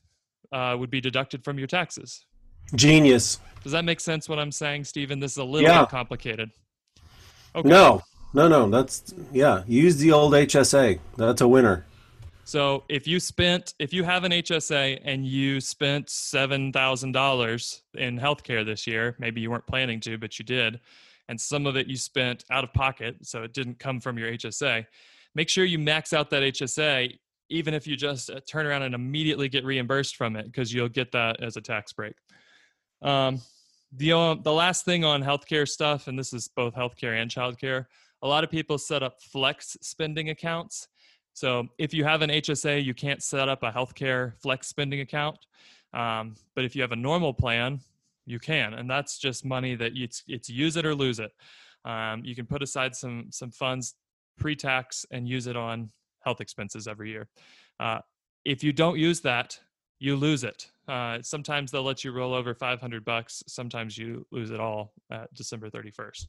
uh, 0.52 0.76
would 0.78 0.90
be 0.90 1.00
deducted 1.00 1.42
from 1.42 1.58
your 1.58 1.66
taxes. 1.66 2.24
Genius. 2.76 3.40
Does 3.64 3.72
that 3.72 3.84
make 3.84 3.98
sense 3.98 4.28
what 4.28 4.38
I'm 4.38 4.52
saying, 4.52 4.84
Stephen? 4.84 5.18
This 5.18 5.32
is 5.32 5.38
a 5.38 5.44
little 5.44 5.68
Yeah. 5.68 5.80
bit 5.82 5.90
complicated. 5.90 6.50
Okay. 7.56 7.68
No, 7.68 8.00
no, 8.32 8.46
no. 8.46 8.70
That's 8.70 9.12
yeah. 9.32 9.64
Use 9.66 9.96
the 9.96 10.12
old 10.12 10.34
HSA. 10.34 11.00
That's 11.16 11.40
a 11.40 11.48
winner. 11.48 11.84
So 12.44 12.84
if 12.90 13.06
you 13.06 13.20
spent, 13.20 13.74
if 13.78 13.92
you 13.92 14.04
have 14.04 14.24
an 14.24 14.32
HSA 14.32 15.00
and 15.02 15.26
you 15.26 15.60
spent 15.60 16.10
seven 16.10 16.72
thousand 16.72 17.12
dollars 17.12 17.82
in 17.94 18.18
healthcare 18.18 18.64
this 18.64 18.86
year, 18.86 19.16
maybe 19.18 19.40
you 19.40 19.50
weren't 19.50 19.66
planning 19.66 19.98
to, 20.00 20.18
but 20.18 20.38
you 20.38 20.44
did, 20.44 20.80
and 21.28 21.40
some 21.40 21.66
of 21.66 21.76
it 21.76 21.86
you 21.86 21.96
spent 21.96 22.44
out 22.50 22.62
of 22.62 22.72
pocket, 22.74 23.16
so 23.22 23.42
it 23.44 23.54
didn't 23.54 23.78
come 23.78 23.98
from 23.98 24.18
your 24.18 24.30
HSA. 24.30 24.84
Make 25.34 25.48
sure 25.48 25.64
you 25.64 25.78
max 25.78 26.12
out 26.12 26.28
that 26.30 26.42
HSA, 26.42 27.18
even 27.48 27.72
if 27.72 27.86
you 27.86 27.96
just 27.96 28.28
uh, 28.28 28.40
turn 28.46 28.66
around 28.66 28.82
and 28.82 28.94
immediately 28.94 29.48
get 29.48 29.64
reimbursed 29.64 30.16
from 30.16 30.36
it, 30.36 30.44
because 30.44 30.72
you'll 30.72 30.88
get 30.88 31.12
that 31.12 31.42
as 31.42 31.56
a 31.56 31.62
tax 31.62 31.94
break. 31.94 32.14
Um, 33.00 33.40
the 33.90 34.12
uh, 34.12 34.34
the 34.34 34.52
last 34.52 34.84
thing 34.84 35.02
on 35.02 35.22
healthcare 35.22 35.66
stuff, 35.66 36.08
and 36.08 36.18
this 36.18 36.34
is 36.34 36.48
both 36.48 36.74
healthcare 36.74 37.20
and 37.20 37.30
childcare. 37.30 37.86
A 38.20 38.28
lot 38.28 38.44
of 38.44 38.50
people 38.50 38.76
set 38.76 39.02
up 39.02 39.22
flex 39.22 39.78
spending 39.80 40.28
accounts. 40.28 40.88
So 41.34 41.68
if 41.78 41.92
you 41.92 42.04
have 42.04 42.22
an 42.22 42.30
HSA, 42.30 42.82
you 42.82 42.94
can't 42.94 43.22
set 43.22 43.48
up 43.48 43.62
a 43.62 43.70
healthcare 43.70 44.34
flex 44.40 44.68
spending 44.68 45.00
account. 45.00 45.36
Um, 45.92 46.36
but 46.54 46.64
if 46.64 46.74
you 46.74 46.82
have 46.82 46.92
a 46.92 46.96
normal 46.96 47.34
plan, 47.34 47.80
you 48.24 48.38
can, 48.38 48.74
and 48.74 48.88
that's 48.88 49.18
just 49.18 49.44
money 49.44 49.74
that 49.74 49.92
it's 49.94 50.22
it's 50.26 50.48
use 50.48 50.76
it 50.76 50.86
or 50.86 50.94
lose 50.94 51.20
it. 51.20 51.32
Um, 51.84 52.24
you 52.24 52.34
can 52.34 52.46
put 52.46 52.62
aside 52.62 52.96
some 52.96 53.26
some 53.30 53.50
funds 53.50 53.94
pre-tax 54.38 55.04
and 55.10 55.28
use 55.28 55.46
it 55.46 55.56
on 55.56 55.90
health 56.20 56.40
expenses 56.40 56.88
every 56.88 57.10
year. 57.10 57.28
Uh, 57.78 57.98
if 58.44 58.64
you 58.64 58.72
don't 58.72 58.98
use 58.98 59.20
that, 59.20 59.58
you 59.98 60.16
lose 60.16 60.42
it. 60.42 60.70
Uh, 60.88 61.18
sometimes 61.22 61.70
they'll 61.70 61.82
let 61.82 62.02
you 62.04 62.12
roll 62.12 62.34
over 62.34 62.54
500 62.54 63.04
bucks. 63.04 63.42
Sometimes 63.46 63.96
you 63.96 64.26
lose 64.30 64.50
it 64.50 64.60
all 64.60 64.92
at 65.10 65.32
December 65.34 65.70
31st. 65.70 66.26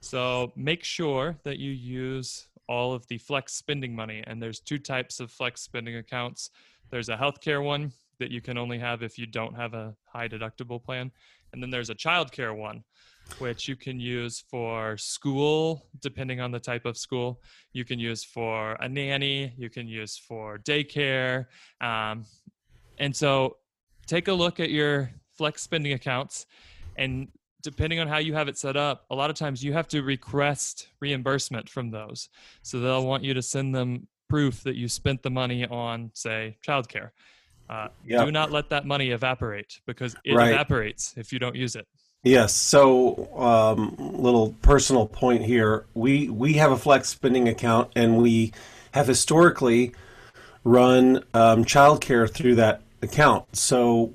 So 0.00 0.52
make 0.56 0.84
sure 0.84 1.36
that 1.44 1.58
you 1.58 1.70
use 1.72 2.46
all 2.70 2.92
of 2.94 3.04
the 3.08 3.18
flex 3.18 3.52
spending 3.52 3.94
money. 3.94 4.22
And 4.28 4.40
there's 4.40 4.60
two 4.60 4.78
types 4.78 5.18
of 5.18 5.32
flex 5.32 5.60
spending 5.60 5.96
accounts. 5.96 6.50
There's 6.90 7.08
a 7.08 7.16
healthcare 7.16 7.62
one 7.62 7.92
that 8.20 8.30
you 8.30 8.40
can 8.40 8.56
only 8.56 8.78
have 8.78 9.02
if 9.02 9.18
you 9.18 9.26
don't 9.26 9.56
have 9.56 9.74
a 9.74 9.94
high 10.04 10.28
deductible 10.28 10.82
plan, 10.82 11.10
and 11.52 11.60
then 11.60 11.70
there's 11.70 11.90
a 11.90 11.94
childcare 11.94 12.56
one, 12.56 12.84
which 13.38 13.66
you 13.66 13.74
can 13.74 13.98
use 13.98 14.44
for 14.48 14.96
school, 14.96 15.86
depending 16.00 16.40
on 16.40 16.52
the 16.52 16.60
type 16.60 16.84
of 16.84 16.96
school. 16.96 17.40
You 17.72 17.84
can 17.84 17.98
use 17.98 18.22
for 18.22 18.72
a 18.74 18.88
nanny. 18.88 19.52
You 19.56 19.68
can 19.68 19.88
use 19.88 20.16
for 20.16 20.58
daycare. 20.58 21.46
Um, 21.80 22.24
and 22.98 23.14
so 23.16 23.56
take 24.06 24.28
a 24.28 24.32
look 24.32 24.60
at 24.60 24.70
your 24.70 25.10
flex 25.36 25.62
spending 25.62 25.92
accounts 25.94 26.46
and 26.96 27.28
depending 27.62 28.00
on 28.00 28.08
how 28.08 28.18
you 28.18 28.34
have 28.34 28.48
it 28.48 28.58
set 28.58 28.76
up, 28.76 29.04
a 29.10 29.14
lot 29.14 29.30
of 29.30 29.36
times 29.36 29.62
you 29.62 29.72
have 29.72 29.88
to 29.88 30.02
request 30.02 30.88
reimbursement 31.00 31.68
from 31.68 31.90
those. 31.90 32.28
So 32.62 32.80
they'll 32.80 33.06
want 33.06 33.22
you 33.24 33.34
to 33.34 33.42
send 33.42 33.74
them 33.74 34.06
proof 34.28 34.62
that 34.62 34.76
you 34.76 34.88
spent 34.88 35.22
the 35.22 35.30
money 35.30 35.66
on, 35.66 36.10
say, 36.14 36.56
childcare. 36.66 37.10
Uh, 37.68 37.88
Yeah. 38.04 38.24
Do 38.24 38.32
not 38.32 38.50
let 38.50 38.68
that 38.70 38.86
money 38.86 39.10
evaporate 39.10 39.80
because 39.86 40.16
it 40.24 40.34
Right. 40.34 40.52
evaporates 40.52 41.14
if 41.16 41.32
you 41.32 41.38
don't 41.38 41.54
use 41.56 41.76
it. 41.76 41.86
Yes. 42.22 42.52
So, 42.54 43.28
um, 43.36 43.96
little 43.98 44.54
personal 44.60 45.06
point 45.06 45.42
here. 45.42 45.86
We 45.94 46.28
we 46.28 46.54
have 46.54 46.70
a 46.70 46.76
flex 46.76 47.08
spending 47.08 47.48
account, 47.48 47.90
and 47.96 48.18
we 48.18 48.52
have 48.92 49.06
historically 49.06 49.92
run 50.62 51.24
um, 51.32 51.64
childcare 51.64 52.30
through 52.30 52.56
that 52.56 52.82
account. 53.02 53.56
So, 53.56 54.12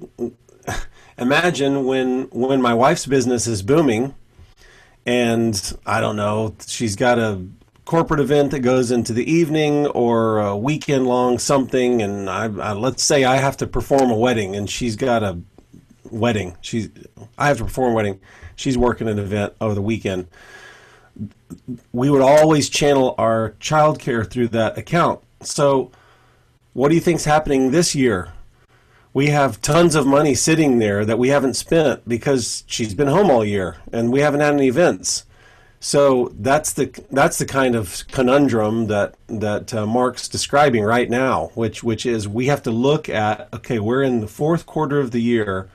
imagine 1.17 1.85
when 1.85 2.23
when 2.31 2.61
my 2.61 2.73
wife's 2.73 3.05
business 3.05 3.47
is 3.47 3.61
booming, 3.61 4.15
and 5.05 5.73
I 5.85 6.01
don't 6.01 6.15
know, 6.15 6.55
she's 6.65 6.95
got 6.95 7.19
a 7.19 7.41
corporate 7.85 8.19
event 8.19 8.51
that 8.51 8.59
goes 8.59 8.91
into 8.91 9.13
the 9.13 9.29
evening 9.31 9.85
or 9.87 10.39
a 10.39 10.57
weekend 10.57 11.05
long 11.05 11.37
something, 11.37 12.01
and 12.01 12.29
I, 12.29 12.45
I 12.45 12.73
let's 12.73 13.03
say 13.03 13.23
I 13.23 13.37
have 13.37 13.57
to 13.57 13.67
perform 13.67 14.11
a 14.11 14.17
wedding, 14.17 14.55
and 14.55 14.69
she's 14.69 14.95
got 14.95 15.23
a 15.23 15.39
wedding. 16.09 16.57
She's 16.61 16.89
I 17.37 17.47
have 17.47 17.57
to 17.57 17.65
perform 17.65 17.91
a 17.91 17.95
wedding. 17.95 18.19
She's 18.55 18.77
working 18.77 19.07
an 19.07 19.19
event 19.19 19.53
over 19.61 19.75
the 19.75 19.81
weekend. 19.81 20.27
We 21.93 22.09
would 22.09 22.21
always 22.21 22.69
channel 22.69 23.15
our 23.17 23.51
childcare 23.59 24.29
through 24.29 24.49
that 24.49 24.77
account. 24.77 25.21
So, 25.41 25.91
what 26.73 26.89
do 26.89 26.95
you 26.95 27.01
think's 27.01 27.25
happening 27.25 27.71
this 27.71 27.95
year? 27.95 28.33
We 29.15 29.27
have 29.27 29.61
tons 29.61 29.95
of 29.95 30.05
money 30.05 30.35
sitting 30.35 30.79
there 30.79 31.05
that 31.05 31.17
we 31.17 31.29
haven't 31.29 31.53
spent 31.53 32.05
because 32.05 32.65
she's 32.67 32.93
been 32.93 33.07
home 33.07 33.31
all 33.31 33.45
year 33.45 33.77
and 33.93 34.11
we 34.11 34.19
haven't 34.19 34.41
had 34.41 34.53
any 34.53 34.67
events. 34.67 35.23
So 35.79 36.33
that's 36.37 36.73
the 36.73 36.91
that's 37.11 37.37
the 37.37 37.45
kind 37.45 37.75
of 37.75 38.03
conundrum 38.09 38.87
that 38.87 39.15
that 39.27 39.73
uh, 39.73 39.85
Mark's 39.85 40.27
describing 40.27 40.83
right 40.83 41.09
now, 41.09 41.51
which 41.55 41.81
which 41.81 42.05
is 42.05 42.27
we 42.27 42.47
have 42.47 42.61
to 42.63 42.71
look 42.71 43.07
at 43.07 43.47
okay, 43.53 43.79
we're 43.79 44.03
in 44.03 44.19
the 44.19 44.27
fourth 44.27 44.65
quarter 44.65 44.99
of 44.99 45.11
the 45.11 45.21
year. 45.21 45.69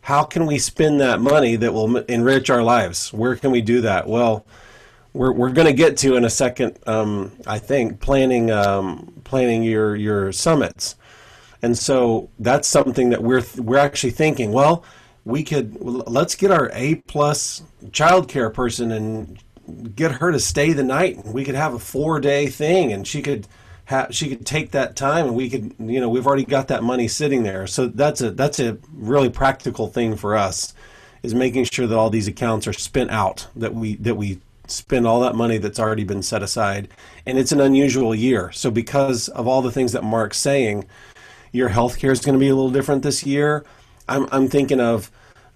How 0.00 0.24
can 0.24 0.44
we 0.44 0.58
spend 0.58 1.00
that 1.00 1.20
money 1.20 1.54
that 1.54 1.72
will 1.72 1.98
enrich 1.98 2.50
our 2.50 2.64
lives? 2.64 3.12
Where 3.12 3.36
can 3.36 3.52
we 3.52 3.60
do 3.60 3.80
that? 3.82 4.08
Well, 4.08 4.44
we're 5.12 5.30
we're 5.30 5.52
going 5.52 5.68
to 5.68 5.72
get 5.72 5.96
to 5.98 6.16
in 6.16 6.24
a 6.24 6.30
second. 6.30 6.76
Um, 6.88 7.30
I 7.46 7.60
think 7.60 8.00
planning 8.00 8.50
um, 8.50 9.12
planning 9.22 9.62
your 9.62 9.94
your 9.94 10.32
summits, 10.32 10.96
and 11.62 11.76
so 11.76 12.30
that's 12.38 12.68
something 12.68 13.10
that 13.10 13.22
we're 13.22 13.44
we're 13.56 13.78
actually 13.78 14.10
thinking. 14.10 14.52
Well, 14.52 14.84
we 15.24 15.42
could 15.42 15.76
let's 15.80 16.34
get 16.34 16.50
our 16.50 16.70
A 16.72 16.96
plus 16.96 17.62
childcare 17.86 18.52
person 18.52 18.90
and 18.92 19.38
get 19.94 20.12
her 20.12 20.32
to 20.32 20.40
stay 20.40 20.72
the 20.72 20.82
night. 20.82 21.24
We 21.26 21.44
could 21.44 21.54
have 21.54 21.74
a 21.74 21.78
four 21.78 22.20
day 22.20 22.46
thing, 22.46 22.92
and 22.92 23.06
she 23.06 23.22
could 23.22 23.46
have 23.86 24.14
she 24.14 24.28
could 24.28 24.46
take 24.46 24.70
that 24.72 24.96
time, 24.96 25.26
and 25.26 25.36
we 25.36 25.50
could 25.50 25.74
you 25.78 26.00
know 26.00 26.08
we've 26.08 26.26
already 26.26 26.44
got 26.44 26.68
that 26.68 26.82
money 26.82 27.08
sitting 27.08 27.42
there. 27.42 27.66
So 27.66 27.86
that's 27.88 28.20
a 28.20 28.30
that's 28.30 28.58
a 28.58 28.78
really 28.92 29.30
practical 29.30 29.88
thing 29.88 30.16
for 30.16 30.36
us 30.36 30.74
is 31.22 31.34
making 31.34 31.64
sure 31.64 31.86
that 31.86 31.96
all 31.96 32.10
these 32.10 32.28
accounts 32.28 32.66
are 32.66 32.72
spent 32.72 33.10
out 33.10 33.46
that 33.56 33.74
we 33.74 33.96
that 33.96 34.16
we 34.16 34.40
spend 34.66 35.06
all 35.06 35.20
that 35.20 35.34
money 35.34 35.58
that's 35.58 35.80
already 35.80 36.04
been 36.04 36.22
set 36.22 36.42
aside 36.42 36.88
and 37.26 37.38
it's 37.38 37.50
an 37.50 37.60
unusual 37.60 38.14
year 38.14 38.52
so 38.52 38.70
because 38.70 39.28
of 39.30 39.48
all 39.48 39.62
the 39.62 39.72
things 39.72 39.92
that 39.92 40.04
mark's 40.04 40.38
saying 40.38 40.84
your 41.52 41.68
health 41.68 41.98
care 41.98 42.12
is 42.12 42.20
going 42.20 42.34
to 42.34 42.38
be 42.38 42.48
a 42.48 42.54
little 42.54 42.70
different 42.70 43.02
this 43.02 43.24
year. 43.24 43.64
I'm, 44.08 44.28
I'm 44.32 44.48
thinking 44.48 44.80
of 44.80 45.10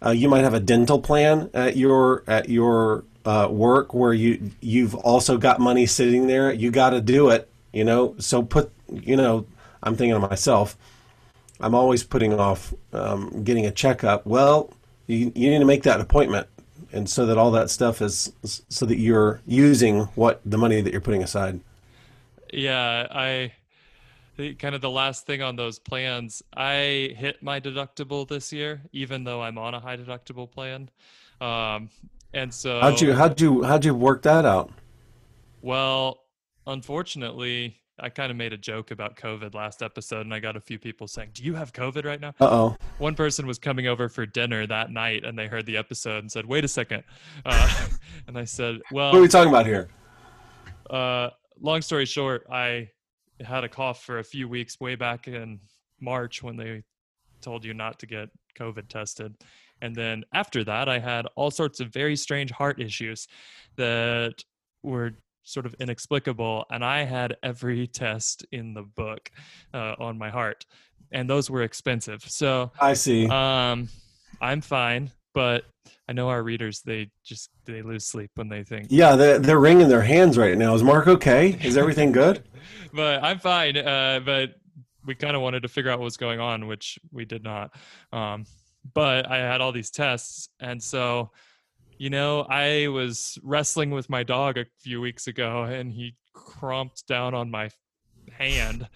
uh, 0.04 0.10
you 0.10 0.28
might 0.28 0.44
have 0.44 0.54
a 0.54 0.60
dental 0.60 1.00
plan 1.00 1.50
at 1.54 1.76
your 1.76 2.24
at 2.26 2.48
your 2.48 3.04
uh, 3.24 3.48
work 3.50 3.94
where 3.94 4.12
you 4.12 4.50
you've 4.60 4.94
also 4.94 5.38
got 5.38 5.60
money 5.60 5.86
sitting 5.86 6.26
there. 6.26 6.52
You 6.52 6.70
got 6.70 6.90
to 6.90 7.00
do 7.00 7.30
it 7.30 7.48
you 7.74 7.84
know? 7.84 8.14
So 8.18 8.42
put 8.42 8.72
you 8.88 9.16
know 9.16 9.44
i'm 9.82 9.96
thinking 9.96 10.12
of 10.12 10.20
myself 10.20 10.76
i'm 11.58 11.74
always 11.74 12.04
putting 12.04 12.38
off 12.38 12.72
um, 12.92 13.42
getting 13.42 13.66
a 13.66 13.70
checkup. 13.70 14.24
Well 14.24 14.72
you, 15.06 15.32
you 15.34 15.50
need 15.50 15.58
to 15.58 15.64
make 15.64 15.82
that 15.82 16.00
appointment 16.00 16.46
and 16.92 17.10
so 17.10 17.26
that 17.26 17.36
all 17.36 17.50
that 17.50 17.70
stuff 17.70 18.00
is 18.00 18.32
so 18.44 18.86
that 18.86 18.98
you're 18.98 19.40
using 19.46 20.02
what 20.14 20.40
the 20.46 20.56
money 20.56 20.80
that 20.80 20.92
you're 20.92 21.00
putting 21.00 21.22
aside. 21.22 21.60
Yeah, 22.52 23.08
I 23.10 23.52
the, 24.36 24.54
kind 24.54 24.74
of 24.74 24.80
the 24.80 24.90
last 24.90 25.26
thing 25.26 25.42
on 25.42 25.56
those 25.56 25.78
plans. 25.78 26.42
I 26.56 27.14
hit 27.16 27.42
my 27.42 27.60
deductible 27.60 28.26
this 28.26 28.52
year, 28.52 28.82
even 28.92 29.24
though 29.24 29.42
I'm 29.42 29.58
on 29.58 29.74
a 29.74 29.80
high 29.80 29.96
deductible 29.96 30.50
plan. 30.50 30.90
Um, 31.40 31.90
and 32.32 32.52
so 32.52 32.80
how'd 32.80 33.00
you 33.00 33.12
how'd 33.12 33.40
you 33.40 33.62
how'd 33.62 33.84
you 33.84 33.94
work 33.94 34.22
that 34.22 34.44
out 34.44 34.70
Well, 35.62 36.20
unfortunately, 36.66 37.80
I 37.98 38.08
kind 38.08 38.32
of 38.32 38.36
made 38.36 38.52
a 38.52 38.56
joke 38.56 38.90
about 38.90 39.16
COVID 39.16 39.54
last 39.54 39.82
episode, 39.82 40.22
and 40.22 40.34
I 40.34 40.40
got 40.40 40.56
a 40.56 40.60
few 40.60 40.78
people 40.78 41.06
saying, 41.06 41.30
"Do 41.34 41.44
you 41.44 41.54
have 41.54 41.72
COVID 41.72 42.04
right 42.04 42.20
now?" 42.20 42.34
uh-oh 42.40 42.76
One 42.98 43.14
person 43.14 43.46
was 43.46 43.58
coming 43.58 43.86
over 43.86 44.08
for 44.08 44.26
dinner 44.26 44.66
that 44.66 44.90
night, 44.90 45.24
and 45.24 45.38
they 45.38 45.46
heard 45.46 45.66
the 45.66 45.76
episode 45.76 46.18
and 46.18 46.30
said, 46.30 46.44
"Wait 46.44 46.64
a 46.64 46.68
second. 46.68 47.04
Uh, 47.44 47.86
and 48.26 48.36
I 48.36 48.44
said, 48.44 48.80
"Well, 48.90 49.12
what 49.12 49.18
are 49.18 49.22
we 49.22 49.28
talking 49.28 49.50
about 49.50 49.66
here 49.66 49.88
uh, 50.90 51.30
long 51.60 51.82
story 51.82 52.06
short, 52.06 52.46
I 52.50 52.90
had 53.44 53.64
a 53.64 53.68
cough 53.68 54.02
for 54.02 54.18
a 54.18 54.24
few 54.24 54.48
weeks 54.48 54.80
way 54.80 54.94
back 54.94 55.28
in 55.28 55.60
March 56.00 56.42
when 56.42 56.56
they 56.56 56.82
told 57.40 57.64
you 57.64 57.74
not 57.74 57.98
to 58.00 58.06
get 58.06 58.28
COVID 58.58 58.88
tested. 58.88 59.34
And 59.80 59.94
then 59.94 60.24
after 60.32 60.64
that, 60.64 60.88
I 60.88 60.98
had 60.98 61.26
all 61.36 61.50
sorts 61.50 61.80
of 61.80 61.92
very 61.92 62.16
strange 62.16 62.50
heart 62.50 62.80
issues 62.80 63.28
that 63.76 64.44
were 64.82 65.12
sort 65.42 65.66
of 65.66 65.74
inexplicable. 65.78 66.64
And 66.70 66.84
I 66.84 67.04
had 67.04 67.36
every 67.42 67.86
test 68.02 68.46
in 68.50 68.74
the 68.74 68.82
book 68.82 69.30
uh, 69.72 69.94
on 69.98 70.18
my 70.18 70.30
heart, 70.30 70.64
and 71.12 71.28
those 71.28 71.50
were 71.50 71.62
expensive. 71.62 72.22
So 72.22 72.72
I 72.80 72.94
see. 72.94 73.28
Um, 73.28 73.88
I'm 74.40 74.60
fine, 74.60 75.10
but 75.34 75.64
I 76.08 76.12
know 76.12 76.28
our 76.28 76.42
readers 76.42 76.80
they 76.80 77.10
just 77.24 77.50
they 77.64 77.82
lose 77.82 78.06
sleep 78.06 78.30
when 78.36 78.48
they 78.48 78.62
think. 78.62 78.86
Yeah, 78.90 79.16
they're, 79.16 79.38
they're 79.38 79.58
wringing 79.58 79.88
their 79.88 80.02
hands 80.02 80.38
right 80.38 80.56
now. 80.56 80.74
Is 80.74 80.82
Mark 80.82 81.06
okay? 81.06 81.58
Is 81.62 81.76
everything 81.76 82.12
good? 82.12 82.44
but 82.92 83.22
I'm 83.22 83.38
fine. 83.38 83.76
Uh, 83.76 84.20
but 84.24 84.50
we 85.04 85.14
kind 85.14 85.36
of 85.36 85.42
wanted 85.42 85.62
to 85.62 85.68
figure 85.68 85.90
out 85.90 85.98
what 85.98 86.04
was 86.04 86.16
going 86.16 86.40
on, 86.40 86.66
which 86.66 86.98
we 87.12 87.24
did 87.24 87.42
not. 87.42 87.74
Um, 88.12 88.44
but 88.94 89.30
I 89.30 89.38
had 89.38 89.60
all 89.60 89.72
these 89.72 89.90
tests, 89.90 90.48
and 90.60 90.82
so 90.82 91.30
you 91.98 92.10
know, 92.10 92.40
I 92.48 92.88
was 92.88 93.38
wrestling 93.42 93.90
with 93.90 94.10
my 94.10 94.22
dog 94.22 94.58
a 94.58 94.66
few 94.80 95.00
weeks 95.00 95.26
ago, 95.26 95.62
and 95.62 95.92
he 95.92 96.16
crumped 96.32 97.06
down 97.06 97.34
on 97.34 97.50
my 97.50 97.70
hand, 98.32 98.88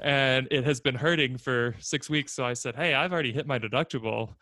and 0.00 0.48
it 0.50 0.64
has 0.64 0.80
been 0.80 0.96
hurting 0.96 1.38
for 1.38 1.76
six 1.78 2.10
weeks. 2.10 2.32
So 2.32 2.44
I 2.44 2.54
said, 2.54 2.74
"Hey, 2.74 2.94
I've 2.94 3.12
already 3.12 3.32
hit 3.32 3.46
my 3.46 3.58
deductible." 3.58 4.34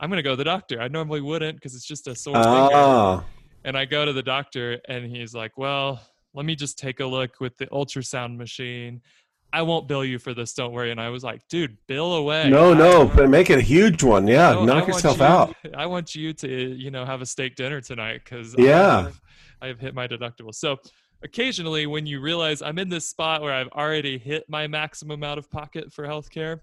I'm 0.00 0.10
going 0.10 0.18
to 0.18 0.22
go 0.22 0.30
to 0.30 0.36
the 0.36 0.44
doctor. 0.44 0.80
I 0.80 0.88
normally 0.88 1.20
wouldn't 1.20 1.56
because 1.56 1.74
it's 1.74 1.86
just 1.86 2.06
a 2.08 2.14
sore 2.14 2.34
finger. 2.34 2.48
Ah, 2.50 3.24
And 3.64 3.76
I 3.76 3.84
go 3.84 4.04
to 4.04 4.12
the 4.12 4.22
doctor 4.22 4.80
and 4.88 5.04
he's 5.06 5.34
like, 5.34 5.56
well, 5.56 6.00
let 6.34 6.44
me 6.44 6.54
just 6.56 6.78
take 6.78 7.00
a 7.00 7.06
look 7.06 7.40
with 7.40 7.56
the 7.58 7.66
ultrasound 7.66 8.36
machine. 8.36 9.00
I 9.52 9.62
won't 9.62 9.86
bill 9.86 10.04
you 10.04 10.18
for 10.18 10.34
this. 10.34 10.52
Don't 10.52 10.72
worry. 10.72 10.90
And 10.90 11.00
I 11.00 11.10
was 11.10 11.22
like, 11.22 11.46
dude, 11.48 11.76
bill 11.86 12.14
away. 12.14 12.50
no, 12.50 12.74
no, 12.74 13.06
but 13.06 13.30
make 13.30 13.50
it 13.50 13.58
a 13.58 13.62
huge 13.62 14.02
one. 14.02 14.26
Yeah, 14.26 14.52
no, 14.54 14.64
knock 14.64 14.88
yourself 14.88 15.18
you- 15.18 15.24
out. 15.24 15.54
I 15.76 15.86
want 15.86 16.14
you 16.16 16.32
to, 16.32 16.48
you 16.74 16.90
know, 16.90 17.04
have 17.06 17.22
a 17.22 17.26
steak 17.26 17.54
dinner 17.54 17.80
tonight 17.80 18.22
because 18.24 18.54
Yeah. 18.58 19.10
I 19.62 19.68
have 19.68 19.78
hit 19.78 19.94
my 19.94 20.08
deductible. 20.08 20.52
So 20.52 20.76
occasionally 21.22 21.86
when 21.86 22.04
you 22.04 22.20
realize 22.20 22.60
I'm 22.62 22.78
in 22.80 22.88
this 22.88 23.06
spot 23.06 23.40
where 23.42 23.52
I've 23.52 23.68
already 23.68 24.18
hit 24.18 24.44
my 24.48 24.66
maximum 24.66 25.22
out 25.22 25.38
of 25.38 25.48
pocket 25.50 25.92
for 25.92 26.04
healthcare, 26.04 26.58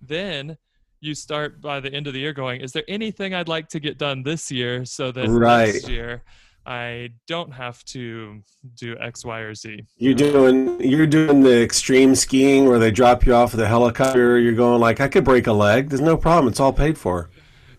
then 0.00 0.58
you 1.02 1.14
start 1.14 1.60
by 1.60 1.80
the 1.80 1.92
end 1.92 2.06
of 2.06 2.14
the 2.14 2.20
year 2.20 2.32
going, 2.32 2.60
is 2.60 2.70
there 2.72 2.84
anything 2.86 3.34
I'd 3.34 3.48
like 3.48 3.68
to 3.70 3.80
get 3.80 3.98
done 3.98 4.22
this 4.22 4.50
year 4.52 4.84
so 4.84 5.10
that 5.12 5.28
Right. 5.28 5.74
next 5.74 5.88
year 5.88 6.22
I 6.64 7.10
don't 7.26 7.50
have 7.52 7.84
to 7.86 8.40
do 8.76 8.96
X, 9.00 9.24
Y, 9.24 9.40
or 9.40 9.52
Z? 9.52 9.82
You're 9.96 10.14
doing 10.14 10.80
you're 10.80 11.08
doing 11.08 11.42
the 11.42 11.60
extreme 11.60 12.14
skiing 12.14 12.68
where 12.68 12.78
they 12.78 12.92
drop 12.92 13.26
you 13.26 13.34
off 13.34 13.50
with 13.52 13.60
a 13.60 13.66
helicopter. 13.66 14.38
You're 14.38 14.54
going 14.54 14.80
like 14.80 15.00
I 15.00 15.08
could 15.08 15.24
break 15.24 15.48
a 15.48 15.52
leg. 15.52 15.88
There's 15.88 16.00
no 16.00 16.16
problem. 16.16 16.48
It's 16.48 16.60
all 16.60 16.72
paid 16.72 16.96
for. 16.96 17.30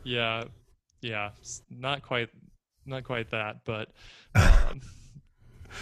Yeah, 0.03 0.43
yeah, 1.01 1.29
not 1.69 2.01
quite, 2.01 2.27
not 2.85 3.05
quite 3.05 3.29
that, 3.31 3.61
but 3.63 3.87
um, 4.35 4.81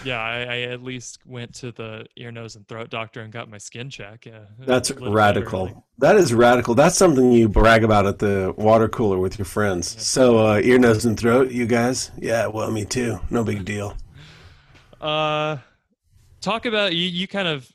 yeah, 0.03 0.19
I, 0.19 0.39
I 0.41 0.59
at 0.61 0.83
least 0.83 1.19
went 1.25 1.53
to 1.55 1.71
the 1.71 2.05
ear, 2.15 2.31
nose, 2.31 2.55
and 2.55 2.67
throat 2.67 2.89
doctor 2.89 3.21
and 3.21 3.31
got 3.31 3.49
my 3.49 3.57
skin 3.57 3.89
check. 3.89 4.25
Yeah, 4.25 4.45
That's 4.59 4.91
radical. 4.91 5.65
better, 5.67 5.79
That 5.99 6.15
is 6.15 6.33
radical. 6.33 6.75
That's 6.75 6.97
something 6.97 7.31
you 7.31 7.47
brag 7.49 7.83
about 7.83 8.05
at 8.05 8.19
the 8.19 8.53
water 8.57 8.89
cooler 8.89 9.17
with 9.19 9.37
your 9.37 9.45
friends. 9.45 10.01
So 10.01 10.45
uh, 10.45 10.59
ear, 10.63 10.79
nose, 10.79 11.05
and 11.05 11.19
throat, 11.19 11.51
you 11.51 11.65
guys. 11.65 12.11
Yeah, 12.17 12.47
well, 12.47 12.71
me 12.71 12.85
too. 12.85 13.19
No 13.29 13.43
big 13.43 13.65
deal. 13.65 13.95
Uh, 15.01 15.57
talk 16.41 16.67
about 16.67 16.93
you. 16.93 17.07
You 17.07 17.27
kind 17.27 17.47
of 17.47 17.67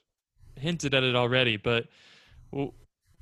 hinted 0.55 0.95
at 0.95 1.03
it 1.03 1.17
already, 1.17 1.57
but 1.57 1.87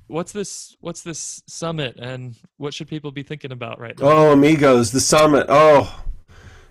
what's 0.05 0.31
this? 0.31 0.75
What's 0.79 1.01
this 1.01 1.41
summit, 1.47 1.97
and 1.97 2.35
what 2.57 2.73
should 2.75 2.87
people 2.87 3.11
be 3.11 3.23
thinking 3.23 3.51
about 3.51 3.79
right 3.79 3.97
now? 3.97 4.05
Oh, 4.05 4.31
amigos, 4.33 4.91
the 4.91 4.99
summit. 4.99 5.47
Oh, 5.49 6.03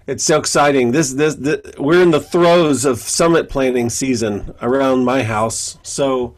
it's 0.06 0.25
so 0.25 0.38
exciting. 0.38 0.92
This, 0.92 1.12
this, 1.12 1.34
this, 1.37 1.61
we're 1.78 2.02
in 2.02 2.11
the 2.11 2.20
throes 2.20 2.84
of 2.84 2.99
summit 2.99 3.49
planning 3.49 3.88
season 3.88 4.54
around 4.61 5.04
my 5.04 5.23
house. 5.23 5.78
So 5.82 6.34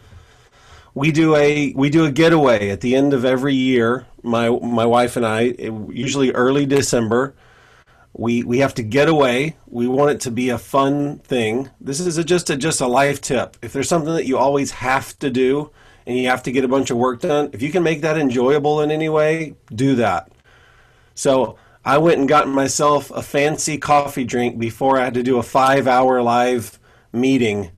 we 0.95 1.13
do 1.13 1.35
a 1.37 1.73
we 1.75 1.91
do 1.91 2.05
a 2.05 2.11
getaway 2.11 2.71
at 2.71 2.81
the 2.81 2.95
end 2.95 3.13
of 3.13 3.25
every 3.25 3.55
year. 3.55 4.07
My 4.23 4.49
my 4.49 4.87
wife 4.87 5.17
and 5.17 5.27
I, 5.27 5.55
usually 5.91 6.31
early 6.33 6.65
December. 6.67 7.35
We 8.13 8.43
we 8.45 8.61
have 8.61 8.73
to 8.75 8.83
get 8.83 9.09
away. 9.09 9.57
We 9.67 9.89
want 9.89 10.13
it 10.13 10.21
to 10.23 10.31
be 10.31 10.49
a 10.49 10.59
fun 10.59 11.19
thing. 11.19 11.69
This 11.81 12.01
is 12.01 12.17
a, 12.17 12.25
just 12.25 12.49
a 12.49 12.57
just 12.57 12.81
a 12.81 12.87
life 12.87 13.21
tip. 13.21 13.59
If 13.61 13.73
there's 13.73 13.89
something 13.89 14.15
that 14.15 14.27
you 14.27 14.39
always 14.39 14.71
have 14.71 15.19
to 15.19 15.29
do 15.29 15.71
and 16.07 16.17
you 16.17 16.29
have 16.29 16.43
to 16.45 16.53
get 16.53 16.65
a 16.65 16.69
bunch 16.69 16.91
of 16.91 16.97
work 16.97 17.21
done, 17.21 17.51
if 17.53 17.61
you 17.61 17.71
can 17.71 17.83
make 17.83 18.01
that 18.01 18.17
enjoyable 18.17 18.81
in 18.81 18.91
any 18.91 19.11
way, 19.11 19.55
do 19.75 19.97
that. 19.97 20.31
So 21.15 21.59
I 21.87 21.99
went 21.99 22.19
and 22.19 22.29
got 22.29 22.49
myself 22.49 23.13
a 23.13 23.23
fancy 23.23 23.79
coffee 23.79 24.25
drink 24.25 24.59
before 24.59 24.99
I 24.99 25.05
had 25.05 25.15
to 25.15 25.23
do 25.23 25.39
a 25.39 25.43
five 25.45 25.87
hour 25.87 26.21
live 26.21 26.81
meeting 27.13 27.71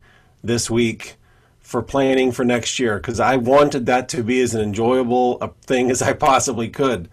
this 0.43 0.71
week 0.71 1.17
for 1.61 1.83
planning 1.83 2.33
for 2.33 2.43
next 2.43 2.79
year 2.79 2.97
because 2.97 3.21
I 3.21 3.37
wanted 3.37 3.85
that 3.85 4.09
to 4.09 4.23
be 4.23 4.41
as 4.41 4.55
an 4.55 4.63
enjoyable 4.63 5.37
a 5.43 5.49
thing 5.67 5.91
as 5.91 6.01
I 6.01 6.15
possibly 6.15 6.71
could. 6.71 7.11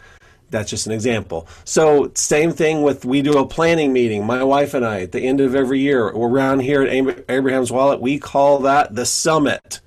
That's 0.52 0.70
just 0.70 0.88
an 0.88 0.94
example. 0.94 1.50
So, 1.66 2.14
same 2.16 2.54
thing 2.54 2.82
with 2.82 3.04
we 3.04 3.22
do 3.22 3.40
a 3.40 3.46
planning 3.46 3.92
meeting, 3.92 4.26
my 4.26 4.42
wife 4.42 4.74
and 4.74 4.86
I, 4.86 5.02
at 5.02 5.12
the 5.12 5.20
end 5.20 5.42
of 5.42 5.54
every 5.54 5.82
year. 5.82 6.16
We're 6.16 6.30
around 6.30 6.62
here 6.62 6.82
at 6.82 7.26
Abraham's 7.30 7.74
Wallet. 7.74 8.00
We 8.00 8.20
call 8.20 8.60
that 8.60 8.96
the 8.96 9.06
summit, 9.06 9.82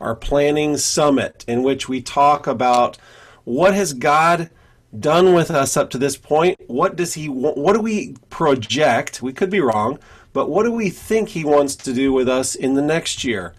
our 0.00 0.14
planning 0.14 0.78
summit, 0.78 1.44
in 1.46 1.62
which 1.62 1.86
we 1.86 2.00
talk 2.00 2.46
about 2.46 2.96
what 3.44 3.74
has 3.74 3.92
God 3.92 4.48
done 4.98 5.34
with 5.34 5.50
us 5.50 5.76
up 5.76 5.90
to 5.90 5.98
this 5.98 6.16
point. 6.16 6.60
What 6.66 6.96
does 6.96 7.14
He? 7.14 7.28
What 7.28 7.74
do 7.74 7.80
we 7.80 8.14
project? 8.30 9.22
We 9.22 9.32
could 9.32 9.50
be 9.50 9.60
wrong, 9.60 9.98
but 10.32 10.48
what 10.50 10.64
do 10.64 10.72
we 10.72 10.90
think 10.90 11.30
He 11.30 11.44
wants 11.44 11.76
to 11.76 11.92
do 11.92 12.12
with 12.12 12.28
us 12.28 12.54
in 12.54 12.74
the 12.74 12.82
next 12.82 13.24
year? 13.24 13.54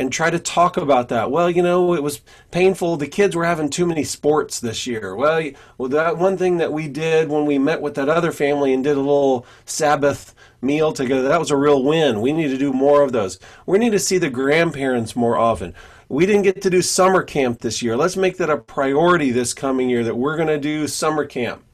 and 0.00 0.10
try 0.10 0.30
to 0.30 0.38
talk 0.38 0.78
about 0.78 1.10
that. 1.10 1.30
Well, 1.30 1.50
you 1.50 1.62
know, 1.62 1.92
it 1.94 2.02
was 2.02 2.22
painful. 2.50 2.96
The 2.96 3.06
kids 3.06 3.36
were 3.36 3.44
having 3.44 3.68
too 3.68 3.84
many 3.84 4.02
sports 4.02 4.58
this 4.58 4.86
year. 4.86 5.14
Well, 5.14 5.50
well, 5.76 5.90
that 5.90 6.16
one 6.16 6.38
thing 6.38 6.56
that 6.56 6.72
we 6.72 6.88
did 6.88 7.28
when 7.28 7.44
we 7.44 7.58
met 7.58 7.82
with 7.82 7.96
that 7.96 8.08
other 8.08 8.32
family 8.32 8.72
and 8.72 8.82
did 8.82 8.96
a 8.96 9.00
little 9.00 9.44
Sabbath 9.66 10.34
meal 10.62 10.94
together, 10.94 11.28
that 11.28 11.38
was 11.38 11.50
a 11.50 11.56
real 11.56 11.84
win. 11.84 12.22
We 12.22 12.32
need 12.32 12.48
to 12.48 12.56
do 12.56 12.72
more 12.72 13.02
of 13.02 13.12
those. 13.12 13.38
We 13.66 13.78
need 13.78 13.92
to 13.92 13.98
see 13.98 14.16
the 14.16 14.30
grandparents 14.30 15.14
more 15.14 15.36
often. 15.36 15.74
We 16.10 16.26
didn't 16.26 16.42
get 16.42 16.60
to 16.62 16.70
do 16.70 16.82
summer 16.82 17.22
camp 17.22 17.60
this 17.60 17.80
year. 17.80 17.96
Let's 17.96 18.16
make 18.16 18.36
that 18.36 18.50
a 18.50 18.58
priority 18.58 19.30
this 19.30 19.54
coming 19.54 19.88
year 19.88 20.04
that 20.04 20.16
we're 20.16 20.36
going 20.36 20.48
to 20.48 20.58
do 20.58 20.86
summer 20.86 21.24
camp 21.24 21.64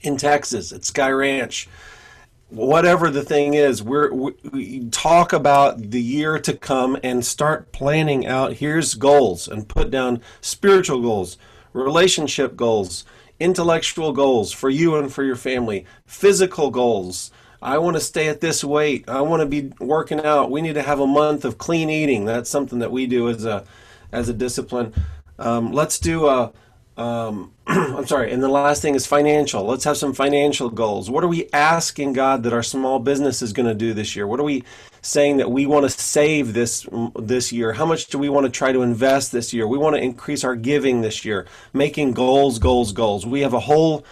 in 0.00 0.16
Texas 0.16 0.72
at 0.72 0.86
Sky 0.86 1.10
Ranch 1.10 1.68
whatever 2.50 3.10
the 3.10 3.22
thing 3.22 3.54
is, 3.54 3.82
we're, 3.82 4.12
we, 4.12 4.32
we 4.50 4.88
talk 4.88 5.32
about 5.32 5.90
the 5.90 6.00
year 6.00 6.38
to 6.38 6.56
come 6.56 6.98
and 7.02 7.24
start 7.24 7.72
planning 7.72 8.26
out. 8.26 8.54
Here's 8.54 8.94
goals 8.94 9.48
and 9.48 9.68
put 9.68 9.90
down 9.90 10.22
spiritual 10.40 11.02
goals, 11.02 11.36
relationship 11.72 12.56
goals, 12.56 13.04
intellectual 13.38 14.12
goals 14.12 14.52
for 14.52 14.70
you 14.70 14.96
and 14.96 15.12
for 15.12 15.22
your 15.22 15.36
family, 15.36 15.84
physical 16.06 16.70
goals. 16.70 17.30
I 17.60 17.78
want 17.78 17.96
to 17.96 18.00
stay 18.00 18.28
at 18.28 18.40
this 18.40 18.62
weight. 18.62 19.08
I 19.08 19.20
want 19.22 19.40
to 19.40 19.46
be 19.46 19.72
working 19.80 20.20
out. 20.20 20.50
We 20.50 20.62
need 20.62 20.74
to 20.74 20.82
have 20.82 21.00
a 21.00 21.06
month 21.06 21.44
of 21.44 21.58
clean 21.58 21.90
eating. 21.90 22.24
That's 22.24 22.48
something 22.48 22.78
that 22.78 22.92
we 22.92 23.06
do 23.06 23.28
as 23.28 23.44
a 23.44 23.64
as 24.12 24.28
a 24.28 24.32
discipline. 24.32 24.94
Um, 25.38 25.72
let's 25.72 25.98
do 25.98 26.26
a 26.26 26.52
um, 26.98 27.52
I'm 27.66 28.06
sorry. 28.06 28.32
And 28.32 28.42
the 28.42 28.48
last 28.48 28.82
thing 28.82 28.94
is 28.94 29.06
financial. 29.06 29.64
Let's 29.64 29.84
have 29.84 29.96
some 29.96 30.12
financial 30.12 30.68
goals. 30.68 31.08
What 31.08 31.22
are 31.22 31.28
we 31.28 31.48
asking 31.52 32.12
God 32.12 32.42
that 32.42 32.52
our 32.52 32.62
small 32.62 32.98
business 32.98 33.40
is 33.40 33.52
going 33.52 33.68
to 33.68 33.74
do 33.74 33.94
this 33.94 34.16
year? 34.16 34.26
What 34.26 34.40
are 34.40 34.44
we 34.44 34.64
saying 35.00 35.36
that 35.36 35.50
we 35.50 35.64
want 35.64 35.84
to 35.84 35.90
save 35.90 36.54
this 36.54 36.86
this 37.16 37.52
year? 37.52 37.72
How 37.72 37.86
much 37.86 38.08
do 38.08 38.18
we 38.18 38.28
want 38.28 38.46
to 38.46 38.50
try 38.50 38.72
to 38.72 38.82
invest 38.82 39.30
this 39.30 39.52
year? 39.52 39.66
We 39.66 39.78
want 39.78 39.94
to 39.94 40.02
increase 40.02 40.42
our 40.42 40.56
giving 40.56 41.00
this 41.00 41.24
year. 41.24 41.46
Making 41.72 42.12
goals, 42.12 42.58
goals, 42.58 42.92
goals. 42.92 43.24
We 43.24 43.40
have 43.42 43.54
a 43.54 43.60
whole 43.60 44.04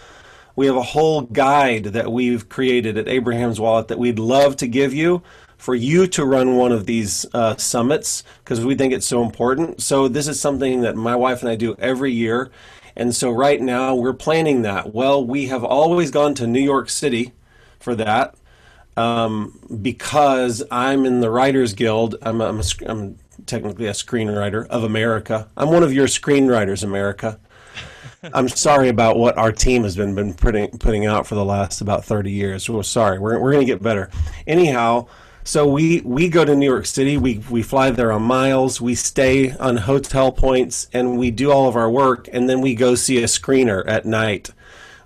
we 0.56 0.66
have 0.66 0.76
a 0.76 0.82
whole 0.82 1.20
guide 1.22 1.84
that 1.84 2.10
we've 2.10 2.48
created 2.48 2.96
at 2.96 3.08
Abraham's 3.08 3.60
Wallet 3.60 3.88
that 3.88 3.98
we'd 3.98 4.18
love 4.18 4.56
to 4.56 4.66
give 4.66 4.94
you 4.94 5.22
for 5.58 5.74
you 5.74 6.06
to 6.06 6.24
run 6.24 6.56
one 6.56 6.72
of 6.72 6.86
these 6.86 7.26
uh, 7.34 7.56
summits 7.56 8.24
because 8.42 8.64
we 8.64 8.74
think 8.74 8.92
it's 8.92 9.06
so 9.06 9.22
important. 9.22 9.82
So 9.82 10.08
this 10.08 10.28
is 10.28 10.40
something 10.40 10.80
that 10.80 10.96
my 10.96 11.14
wife 11.14 11.42
and 11.42 11.50
I 11.50 11.56
do 11.56 11.76
every 11.78 12.12
year. 12.12 12.50
And 12.96 13.14
so 13.14 13.30
right 13.30 13.60
now 13.60 13.94
we're 13.94 14.14
planning 14.14 14.62
that. 14.62 14.94
Well, 14.94 15.24
we 15.24 15.46
have 15.46 15.62
always 15.62 16.10
gone 16.10 16.34
to 16.36 16.46
New 16.46 16.60
York 16.60 16.88
City 16.88 17.32
for 17.78 17.94
that 17.94 18.34
um, 18.96 19.58
because 19.82 20.62
I'm 20.70 21.04
in 21.04 21.20
the 21.20 21.30
Writers 21.30 21.74
Guild. 21.74 22.16
I'm, 22.22 22.40
I'm, 22.40 22.60
a, 22.60 22.64
I'm 22.86 23.18
technically 23.44 23.86
a 23.86 23.92
screenwriter 23.92 24.66
of 24.68 24.84
America. 24.84 25.48
I'm 25.56 25.70
one 25.70 25.82
of 25.82 25.92
your 25.92 26.06
screenwriters, 26.06 26.82
America. 26.82 27.38
I'm 28.22 28.48
sorry 28.48 28.88
about 28.88 29.18
what 29.18 29.36
our 29.38 29.52
team 29.52 29.82
has 29.84 29.96
been 29.96 30.14
been 30.14 30.34
putting 30.34 30.68
putting 30.78 31.06
out 31.06 31.26
for 31.26 31.34
the 31.34 31.44
last 31.44 31.80
about 31.80 32.04
30 32.04 32.30
years. 32.30 32.68
We're 32.68 32.82
sorry. 32.82 33.18
We're, 33.18 33.38
we're 33.40 33.52
going 33.52 33.66
to 33.66 33.72
get 33.72 33.82
better. 33.82 34.10
Anyhow, 34.46 35.06
So 35.44 35.66
we 35.68 36.00
we 36.00 36.28
go 36.28 36.44
to 36.44 36.56
New 36.56 36.66
York 36.66 36.86
City. 36.86 37.16
We 37.16 37.38
we 37.50 37.62
fly 37.62 37.90
there 37.90 38.10
on 38.12 38.22
miles. 38.22 38.80
We 38.80 38.94
stay 38.96 39.52
on 39.52 39.76
hotel 39.76 40.32
points, 40.32 40.88
and 40.92 41.16
we 41.18 41.30
do 41.30 41.52
all 41.52 41.68
of 41.68 41.76
our 41.76 41.90
work, 41.90 42.28
and 42.32 42.48
then 42.48 42.60
we 42.60 42.74
go 42.74 42.94
see 42.96 43.22
a 43.22 43.26
screener 43.26 43.84
at 43.86 44.04
night. 44.06 44.50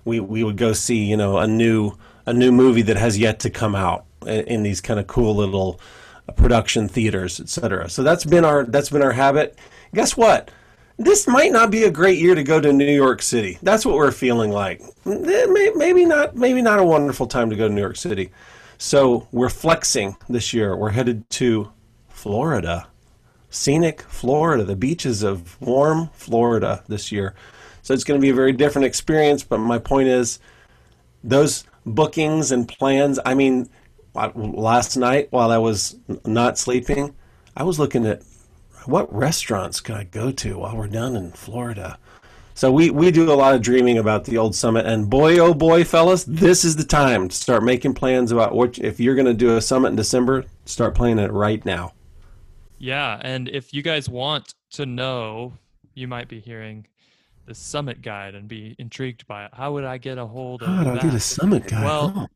We 0.03 0.19
we 0.19 0.43
would 0.43 0.57
go 0.57 0.73
see 0.73 1.03
you 1.05 1.17
know 1.17 1.37
a 1.37 1.47
new 1.47 1.97
a 2.25 2.33
new 2.33 2.51
movie 2.51 2.81
that 2.83 2.97
has 2.97 3.17
yet 3.19 3.39
to 3.41 3.49
come 3.51 3.75
out 3.75 4.05
in, 4.25 4.41
in 4.47 4.63
these 4.63 4.81
kind 4.81 4.99
of 4.99 5.05
cool 5.07 5.35
little 5.35 5.79
production 6.35 6.87
theaters, 6.87 7.39
etc. 7.39 7.89
So 7.89 8.01
that's 8.03 8.25
been 8.25 8.45
our 8.45 8.63
that's 8.65 8.89
been 8.89 9.03
our 9.03 9.11
habit. 9.11 9.57
Guess 9.93 10.17
what? 10.17 10.49
This 10.97 11.27
might 11.27 11.51
not 11.51 11.71
be 11.71 11.83
a 11.83 11.91
great 11.91 12.19
year 12.19 12.35
to 12.35 12.43
go 12.43 12.59
to 12.59 12.71
New 12.71 12.85
York 12.85 13.21
City. 13.21 13.57
That's 13.63 13.85
what 13.85 13.95
we're 13.95 14.11
feeling 14.11 14.51
like. 14.51 14.81
Maybe 15.05 16.05
not. 16.05 16.35
Maybe 16.35 16.61
not 16.61 16.79
a 16.79 16.83
wonderful 16.83 17.27
time 17.27 17.49
to 17.49 17.55
go 17.55 17.67
to 17.67 17.73
New 17.73 17.81
York 17.81 17.97
City. 17.97 18.31
So 18.77 19.27
we're 19.31 19.49
flexing 19.49 20.15
this 20.29 20.53
year. 20.53 20.75
We're 20.75 20.91
headed 20.91 21.29
to 21.31 21.71
Florida, 22.09 22.87
scenic 23.49 24.01
Florida, 24.01 24.63
the 24.63 24.75
beaches 24.75 25.23
of 25.23 25.59
warm 25.61 26.09
Florida 26.13 26.83
this 26.87 27.11
year. 27.11 27.35
So 27.81 27.93
it's 27.93 28.03
going 28.03 28.19
to 28.19 28.21
be 28.21 28.29
a 28.29 28.35
very 28.35 28.53
different 28.53 28.85
experience. 28.85 29.43
But 29.43 29.57
my 29.59 29.79
point 29.79 30.07
is, 30.07 30.39
those 31.23 31.63
bookings 31.85 32.51
and 32.51 32.67
plans. 32.67 33.19
I 33.25 33.33
mean, 33.33 33.69
uh, 34.15 34.31
last 34.35 34.97
night 34.97 35.27
while 35.31 35.51
I 35.51 35.57
was 35.57 35.95
not 36.25 36.57
sleeping, 36.57 37.15
I 37.55 37.63
was 37.63 37.79
looking 37.79 38.05
at 38.05 38.23
what 38.85 39.13
restaurants 39.13 39.79
can 39.79 39.95
I 39.95 40.03
go 40.03 40.31
to 40.31 40.59
while 40.59 40.75
we're 40.75 40.87
down 40.87 41.15
in 41.15 41.31
Florida. 41.31 41.97
So 42.53 42.71
we, 42.71 42.89
we 42.89 43.11
do 43.11 43.31
a 43.31 43.33
lot 43.33 43.55
of 43.55 43.61
dreaming 43.61 43.97
about 43.97 44.25
the 44.25 44.37
old 44.37 44.55
summit, 44.55 44.85
and 44.85 45.09
boy 45.09 45.39
oh 45.39 45.53
boy, 45.53 45.83
fellas, 45.83 46.25
this 46.25 46.65
is 46.65 46.75
the 46.75 46.83
time 46.83 47.29
to 47.29 47.35
start 47.35 47.63
making 47.63 47.93
plans 47.93 48.31
about 48.31 48.53
what 48.53 48.77
if 48.77 48.99
you're 48.99 49.15
going 49.15 49.25
to 49.25 49.33
do 49.33 49.55
a 49.55 49.61
summit 49.61 49.89
in 49.89 49.95
December, 49.95 50.45
start 50.65 50.93
planning 50.93 51.23
it 51.23 51.31
right 51.31 51.65
now. 51.65 51.93
Yeah, 52.77 53.19
and 53.23 53.47
if 53.47 53.73
you 53.73 53.81
guys 53.81 54.09
want 54.09 54.53
to 54.71 54.85
know, 54.85 55.53
you 55.93 56.07
might 56.07 56.27
be 56.27 56.39
hearing 56.39 56.87
the 57.45 57.55
summit 57.55 58.01
guide 58.01 58.35
and 58.35 58.47
be 58.47 58.75
intrigued 58.77 59.25
by 59.27 59.45
it. 59.45 59.51
How 59.53 59.71
would 59.73 59.83
I 59.83 59.97
get 59.97 60.17
a 60.17 60.25
hold 60.25 60.61
of 60.61 60.67
How 60.67 60.83
would 60.83 60.99
I 60.99 61.01
get 61.01 61.13
a 61.13 61.19
summit 61.19 61.67
guide? 61.67 61.83
Well, 61.83 62.13
oh 62.15 62.27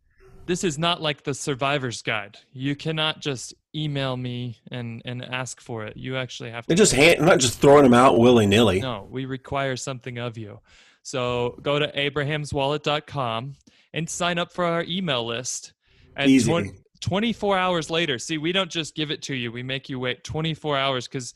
this 0.45 0.63
is 0.63 0.77
not 0.77 1.01
like 1.01 1.23
the 1.23 1.33
survivor's 1.33 2.01
guide. 2.01 2.37
You 2.53 2.75
cannot 2.75 3.19
just 3.19 3.53
email 3.75 4.17
me 4.17 4.59
and 4.71 5.01
and 5.05 5.23
ask 5.23 5.61
for 5.61 5.85
it. 5.85 5.97
You 5.97 6.17
actually 6.17 6.51
have 6.51 6.65
to. 6.65 6.69
They 6.69 6.75
just 6.75 6.93
hand, 6.93 7.19
I'm 7.19 7.25
not 7.25 7.39
just 7.39 7.59
throwing 7.59 7.83
them 7.83 7.93
out 7.93 8.17
willy 8.17 8.45
nilly. 8.45 8.81
No, 8.81 9.07
we 9.09 9.25
require 9.25 9.75
something 9.75 10.17
of 10.17 10.37
you. 10.37 10.59
So 11.03 11.59
go 11.61 11.77
to 11.79 11.91
abrahamswallet.com 11.91 13.55
and 13.93 14.09
sign 14.09 14.39
up 14.39 14.51
for 14.51 14.65
our 14.65 14.83
email 14.83 15.25
list. 15.25 15.73
And 16.15 16.31
Easy. 16.31 16.49
20, 16.49 16.71
24 17.01 17.57
hours 17.57 17.89
later, 17.89 18.17
see, 18.17 18.37
we 18.37 18.51
don't 18.51 18.71
just 18.71 18.95
give 18.95 19.11
it 19.11 19.21
to 19.23 19.35
you. 19.35 19.51
We 19.51 19.61
make 19.61 19.89
you 19.89 19.99
wait 19.99 20.23
24 20.23 20.77
hours 20.77 21.07
because 21.07 21.33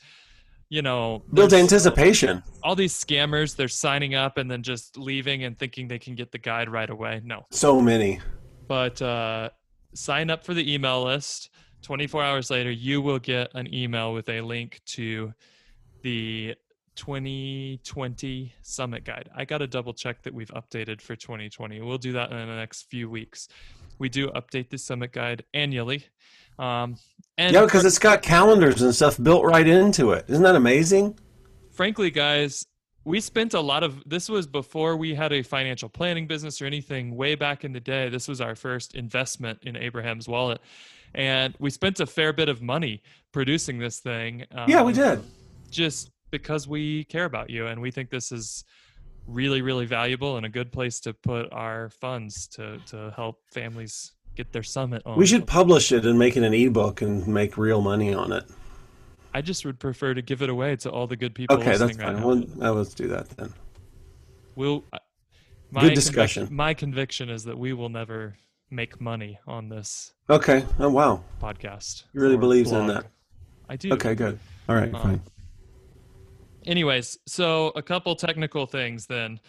you 0.68 0.82
know 0.82 1.24
build 1.34 1.52
anticipation 1.52 2.40
all 2.62 2.76
these 2.76 2.94
scammers 2.94 3.56
they're 3.56 3.66
signing 3.66 4.14
up 4.14 4.36
and 4.36 4.48
then 4.48 4.62
just 4.62 4.96
leaving 4.96 5.42
and 5.42 5.58
thinking 5.58 5.88
they 5.88 5.98
can 5.98 6.14
get 6.14 6.30
the 6.30 6.38
guide 6.38 6.68
right 6.68 6.90
away 6.90 7.20
no 7.24 7.44
so 7.50 7.80
many 7.80 8.20
but 8.70 9.02
uh, 9.02 9.50
sign 9.94 10.30
up 10.30 10.44
for 10.44 10.54
the 10.54 10.72
email 10.72 11.02
list. 11.02 11.50
24 11.82 12.22
hours 12.22 12.50
later, 12.50 12.70
you 12.70 13.00
will 13.00 13.18
get 13.18 13.50
an 13.54 13.72
email 13.72 14.12
with 14.12 14.28
a 14.28 14.40
link 14.40 14.80
to 14.86 15.32
the 16.02 16.54
2020 16.96 18.52
Summit 18.62 19.04
Guide. 19.04 19.30
I 19.34 19.44
got 19.44 19.58
to 19.58 19.66
double 19.66 19.94
check 19.94 20.22
that 20.22 20.34
we've 20.34 20.50
updated 20.50 21.00
for 21.00 21.16
2020. 21.16 21.80
We'll 21.80 21.98
do 21.98 22.12
that 22.12 22.30
in 22.30 22.36
the 22.36 22.56
next 22.56 22.90
few 22.90 23.08
weeks. 23.08 23.48
We 23.98 24.08
do 24.08 24.28
update 24.28 24.70
the 24.70 24.78
Summit 24.78 25.12
Guide 25.12 25.44
annually. 25.54 26.04
Um, 26.58 26.96
and 27.38 27.54
yeah, 27.54 27.64
because 27.64 27.84
it's 27.84 27.98
got 27.98 28.22
calendars 28.22 28.82
and 28.82 28.94
stuff 28.94 29.22
built 29.22 29.44
right 29.44 29.66
into 29.66 30.12
it. 30.12 30.26
Isn't 30.28 30.42
that 30.42 30.56
amazing? 30.56 31.18
Frankly, 31.72 32.10
guys, 32.10 32.66
we 33.04 33.20
spent 33.20 33.54
a 33.54 33.60
lot 33.60 33.82
of 33.82 34.02
this 34.06 34.28
was 34.28 34.46
before 34.46 34.96
we 34.96 35.14
had 35.14 35.32
a 35.32 35.42
financial 35.42 35.88
planning 35.88 36.26
business 36.26 36.60
or 36.60 36.66
anything 36.66 37.16
way 37.16 37.34
back 37.34 37.64
in 37.64 37.72
the 37.72 37.80
day 37.80 38.08
this 38.08 38.28
was 38.28 38.40
our 38.40 38.54
first 38.54 38.94
investment 38.94 39.58
in 39.62 39.76
abraham's 39.76 40.28
wallet 40.28 40.60
and 41.14 41.54
we 41.58 41.70
spent 41.70 42.00
a 42.00 42.06
fair 42.06 42.32
bit 42.32 42.48
of 42.48 42.62
money 42.62 43.02
producing 43.32 43.78
this 43.78 43.98
thing 43.98 44.44
um, 44.54 44.68
yeah 44.68 44.82
we 44.82 44.92
did 44.92 45.22
just 45.70 46.10
because 46.30 46.68
we 46.68 47.04
care 47.04 47.24
about 47.24 47.50
you 47.50 47.66
and 47.66 47.80
we 47.80 47.90
think 47.90 48.10
this 48.10 48.32
is 48.32 48.64
really 49.26 49.62
really 49.62 49.86
valuable 49.86 50.36
and 50.36 50.46
a 50.46 50.48
good 50.48 50.72
place 50.72 51.00
to 51.00 51.12
put 51.12 51.52
our 51.52 51.90
funds 51.90 52.46
to 52.46 52.78
to 52.86 53.12
help 53.14 53.40
families 53.52 54.12
get 54.36 54.52
their 54.52 54.62
summit 54.62 55.02
on 55.04 55.18
we 55.18 55.26
should 55.26 55.46
publish 55.46 55.92
it 55.92 56.06
and 56.06 56.18
make 56.18 56.36
it 56.36 56.42
an 56.42 56.54
ebook 56.54 57.02
and 57.02 57.26
make 57.26 57.56
real 57.56 57.80
money 57.80 58.14
on 58.14 58.32
it 58.32 58.44
I 59.32 59.40
just 59.40 59.64
would 59.64 59.78
prefer 59.78 60.14
to 60.14 60.22
give 60.22 60.42
it 60.42 60.50
away 60.50 60.76
to 60.76 60.90
all 60.90 61.06
the 61.06 61.16
good 61.16 61.34
people. 61.34 61.56
Okay, 61.56 61.76
that's 61.76 61.96
fine. 61.96 62.16
Right 62.16 62.24
well, 62.24 62.44
uh, 62.60 62.72
let's 62.72 62.94
do 62.94 63.08
that 63.08 63.28
then. 63.30 63.52
We'll. 64.56 64.84
My 65.72 65.82
good 65.82 65.94
discussion. 65.94 66.46
Conviction, 66.46 66.56
my 66.56 66.74
conviction 66.74 67.30
is 67.30 67.44
that 67.44 67.56
we 67.56 67.72
will 67.72 67.90
never 67.90 68.34
make 68.70 69.00
money 69.00 69.38
on 69.46 69.68
this. 69.68 70.12
Okay. 70.28 70.64
Oh 70.78 70.88
wow. 70.88 71.22
Podcast. 71.42 72.04
He 72.12 72.18
really 72.18 72.36
believes 72.36 72.70
blog. 72.70 72.82
in 72.82 72.94
that. 72.94 73.06
I 73.68 73.76
do. 73.76 73.92
Okay. 73.92 74.14
Good. 74.14 74.38
All 74.68 74.76
right. 74.76 74.94
Um, 74.94 75.02
fine. 75.02 75.20
Anyways, 76.66 77.18
so 77.26 77.68
a 77.76 77.82
couple 77.82 78.14
technical 78.14 78.66
things 78.66 79.06
then. 79.06 79.40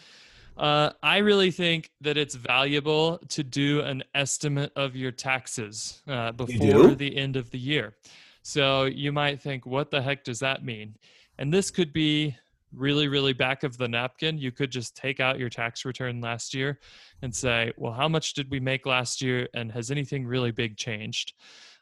Uh, 0.57 0.91
I 1.01 1.17
really 1.17 1.51
think 1.51 1.91
that 2.01 2.17
it's 2.17 2.35
valuable 2.35 3.19
to 3.29 3.43
do 3.43 3.81
an 3.81 4.03
estimate 4.13 4.71
of 4.75 4.95
your 4.95 5.11
taxes 5.11 6.01
uh, 6.07 6.33
before 6.33 6.93
the 6.95 7.15
end 7.15 7.35
of 7.35 7.49
the 7.51 7.57
year. 7.57 7.95
So 8.43 8.85
you 8.85 9.11
might 9.11 9.41
think, 9.41 9.65
what 9.65 9.91
the 9.91 10.01
heck 10.01 10.23
does 10.23 10.39
that 10.39 10.63
mean? 10.63 10.95
And 11.37 11.53
this 11.53 11.71
could 11.71 11.93
be 11.93 12.35
really, 12.73 13.07
really 13.07 13.33
back 13.33 13.63
of 13.63 13.77
the 13.77 13.87
napkin. 13.87 14.37
You 14.37 14.51
could 14.51 14.71
just 14.71 14.95
take 14.95 15.19
out 15.19 15.39
your 15.39 15.49
tax 15.49 15.85
return 15.85 16.21
last 16.21 16.53
year 16.53 16.79
and 17.21 17.33
say, 17.35 17.71
well, 17.77 17.93
how 17.93 18.07
much 18.07 18.33
did 18.33 18.49
we 18.49 18.59
make 18.59 18.85
last 18.85 19.21
year? 19.21 19.47
And 19.53 19.71
has 19.71 19.91
anything 19.91 20.25
really 20.25 20.51
big 20.51 20.77
changed? 20.77 21.33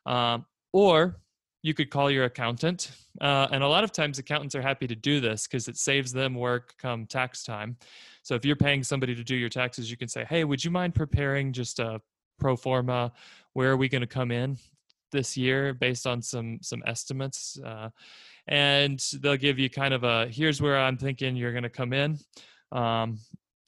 Um, 0.05 0.45
or 0.73 1.19
you 1.61 1.73
could 1.73 1.89
call 1.89 2.09
your 2.09 2.25
accountant. 2.25 2.91
Uh, 3.19 3.47
and 3.51 3.63
a 3.63 3.67
lot 3.67 3.83
of 3.83 3.91
times 3.91 4.17
accountants 4.17 4.55
are 4.55 4.61
happy 4.61 4.87
to 4.87 4.95
do 4.95 5.19
this 5.19 5.45
because 5.45 5.67
it 5.67 5.77
saves 5.77 6.11
them 6.11 6.35
work 6.35 6.73
come 6.77 7.05
tax 7.05 7.43
time. 7.43 7.75
So 8.23 8.35
if 8.35 8.45
you're 8.45 8.55
paying 8.55 8.83
somebody 8.83 9.13
to 9.15 9.23
do 9.23 9.35
your 9.35 9.49
taxes, 9.49 9.91
you 9.91 9.97
can 9.97 10.07
say, 10.07 10.25
hey, 10.25 10.43
would 10.43 10.63
you 10.63 10.71
mind 10.71 10.95
preparing 10.95 11.51
just 11.51 11.79
a 11.79 12.01
pro 12.39 12.55
forma? 12.55 13.11
Where 13.53 13.71
are 13.71 13.77
we 13.77 13.89
going 13.89 14.01
to 14.01 14.07
come 14.07 14.31
in? 14.31 14.57
This 15.11 15.37
year 15.37 15.73
based 15.73 16.07
on 16.07 16.21
some 16.21 16.59
some 16.61 16.83
estimates 16.85 17.59
uh, 17.65 17.89
and 18.47 19.03
they'll 19.21 19.37
give 19.37 19.59
you 19.59 19.69
kind 19.69 19.93
of 19.93 20.03
a 20.03 20.27
here's 20.27 20.61
where 20.61 20.77
i'm 20.77 20.97
thinking 20.97 21.35
you're 21.35 21.51
going 21.51 21.63
to 21.63 21.69
come 21.69 21.93
in 21.93 22.17
um, 22.71 23.17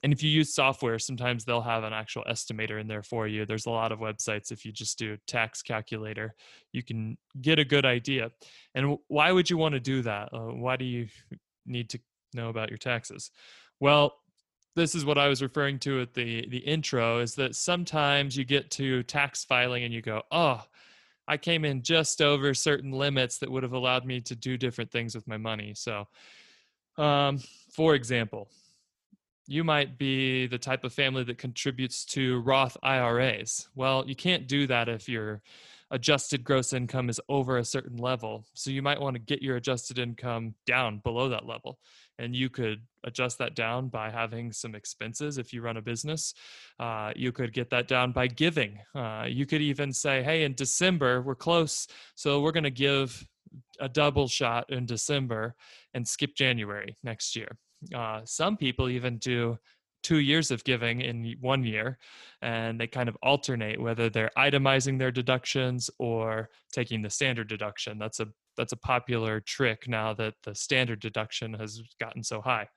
and 0.03 0.11
if 0.11 0.23
you 0.23 0.29
use 0.29 0.53
software 0.53 0.99
sometimes 0.99 1.45
they'll 1.45 1.61
have 1.61 1.83
an 1.83 1.93
actual 1.93 2.23
estimator 2.29 2.79
in 2.79 2.87
there 2.87 3.03
for 3.03 3.27
you. 3.27 3.45
There's 3.45 3.65
a 3.65 3.71
lot 3.71 3.91
of 3.91 3.99
websites 3.99 4.51
if 4.51 4.65
you 4.65 4.71
just 4.71 4.97
do 4.97 5.17
tax 5.27 5.61
calculator 5.61 6.35
you 6.71 6.83
can 6.83 7.17
get 7.41 7.59
a 7.59 7.65
good 7.65 7.85
idea 7.85 8.31
and 8.75 8.97
why 9.07 9.31
would 9.31 9.49
you 9.49 9.57
want 9.57 9.73
to 9.73 9.79
do 9.79 10.01
that? 10.03 10.29
Uh, 10.33 10.53
why 10.53 10.75
do 10.75 10.85
you 10.85 11.07
need 11.65 11.89
to 11.89 11.99
know 12.33 12.49
about 12.49 12.69
your 12.69 12.77
taxes? 12.77 13.31
Well 13.79 14.15
this 14.75 14.95
is 14.95 15.03
what 15.03 15.17
I 15.17 15.27
was 15.27 15.41
referring 15.41 15.79
to 15.79 16.01
at 16.01 16.13
the 16.13 16.47
the 16.47 16.59
intro 16.59 17.19
is 17.19 17.35
that 17.35 17.55
sometimes 17.55 18.37
you 18.37 18.45
get 18.45 18.71
to 18.71 19.03
tax 19.03 19.43
filing 19.43 19.83
and 19.83 19.93
you 19.93 20.01
go, 20.01 20.21
"Oh, 20.31 20.63
I 21.31 21.37
came 21.37 21.63
in 21.63 21.81
just 21.81 22.21
over 22.21 22.53
certain 22.53 22.91
limits 22.91 23.37
that 23.37 23.49
would 23.49 23.63
have 23.63 23.71
allowed 23.71 24.05
me 24.05 24.19
to 24.19 24.35
do 24.35 24.57
different 24.57 24.91
things 24.91 25.15
with 25.15 25.29
my 25.29 25.37
money. 25.37 25.73
So, 25.73 26.09
um, 26.97 27.39
for 27.71 27.95
example, 27.95 28.49
you 29.47 29.63
might 29.63 29.97
be 29.97 30.47
the 30.47 30.57
type 30.57 30.83
of 30.83 30.91
family 30.91 31.23
that 31.23 31.37
contributes 31.37 32.03
to 32.07 32.41
Roth 32.41 32.75
IRAs. 32.83 33.69
Well, 33.75 34.03
you 34.05 34.13
can't 34.13 34.45
do 34.45 34.67
that 34.67 34.89
if 34.89 35.07
your 35.07 35.41
adjusted 35.89 36.43
gross 36.43 36.73
income 36.73 37.07
is 37.07 37.21
over 37.29 37.57
a 37.57 37.63
certain 37.63 37.95
level. 37.95 38.43
So 38.53 38.69
you 38.69 38.81
might 38.81 38.99
want 38.99 39.15
to 39.15 39.21
get 39.21 39.41
your 39.41 39.55
adjusted 39.55 39.99
income 39.99 40.55
down 40.65 40.97
below 40.97 41.29
that 41.29 41.45
level 41.45 41.79
and 42.21 42.35
you 42.35 42.49
could 42.49 42.81
adjust 43.03 43.39
that 43.39 43.55
down 43.55 43.89
by 43.89 44.11
having 44.11 44.51
some 44.51 44.75
expenses 44.75 45.37
if 45.39 45.51
you 45.51 45.61
run 45.61 45.77
a 45.77 45.81
business. 45.81 46.33
Uh, 46.79 47.11
you 47.15 47.31
could 47.31 47.51
get 47.51 47.69
that 47.71 47.87
down 47.87 48.11
by 48.11 48.27
giving. 48.27 48.77
Uh, 48.93 49.25
you 49.27 49.45
could 49.45 49.61
even 49.61 49.91
say 49.91 50.21
hey 50.21 50.43
in 50.43 50.53
december 50.53 51.21
we're 51.21 51.35
close 51.35 51.87
so 52.15 52.41
we're 52.41 52.51
going 52.51 52.63
to 52.63 52.69
give 52.87 53.27
a 53.79 53.89
double 53.89 54.27
shot 54.27 54.71
in 54.71 54.85
december 54.85 55.55
and 55.93 56.07
skip 56.07 56.35
january 56.35 56.95
next 57.03 57.35
year. 57.35 57.57
Uh, 57.95 58.21
some 58.23 58.55
people 58.55 58.87
even 58.87 59.17
do 59.17 59.57
two 60.03 60.19
years 60.19 60.51
of 60.51 60.63
giving 60.63 61.01
in 61.01 61.35
one 61.41 61.63
year 61.63 61.97
and 62.41 62.79
they 62.79 62.87
kind 62.87 63.09
of 63.09 63.17
alternate 63.21 63.79
whether 63.79 64.09
they're 64.09 64.31
itemizing 64.37 64.97
their 64.97 65.11
deductions 65.11 65.89
or 65.99 66.49
taking 66.71 67.01
the 67.01 67.09
standard 67.09 67.47
deduction. 67.47 67.99
That's 67.99 68.19
a 68.19 68.27
that's 68.61 68.73
a 68.73 68.77
popular 68.77 69.39
trick 69.39 69.87
now 69.87 70.13
that 70.13 70.35
the 70.43 70.53
standard 70.53 70.99
deduction 70.99 71.51
has 71.55 71.81
gotten 71.99 72.23
so 72.23 72.41
high. 72.41 72.67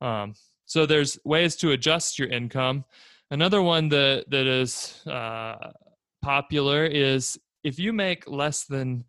Um, 0.00 0.34
so 0.66 0.84
there's 0.84 1.16
ways 1.24 1.54
to 1.56 1.70
adjust 1.70 2.18
your 2.18 2.26
income. 2.26 2.84
Another 3.30 3.62
one 3.62 3.88
that 3.90 4.24
that 4.30 4.46
is 4.48 5.00
uh, 5.06 5.70
popular 6.22 6.84
is 6.84 7.38
if 7.62 7.78
you 7.78 7.92
make 7.92 8.28
less 8.28 8.64
than 8.64 9.04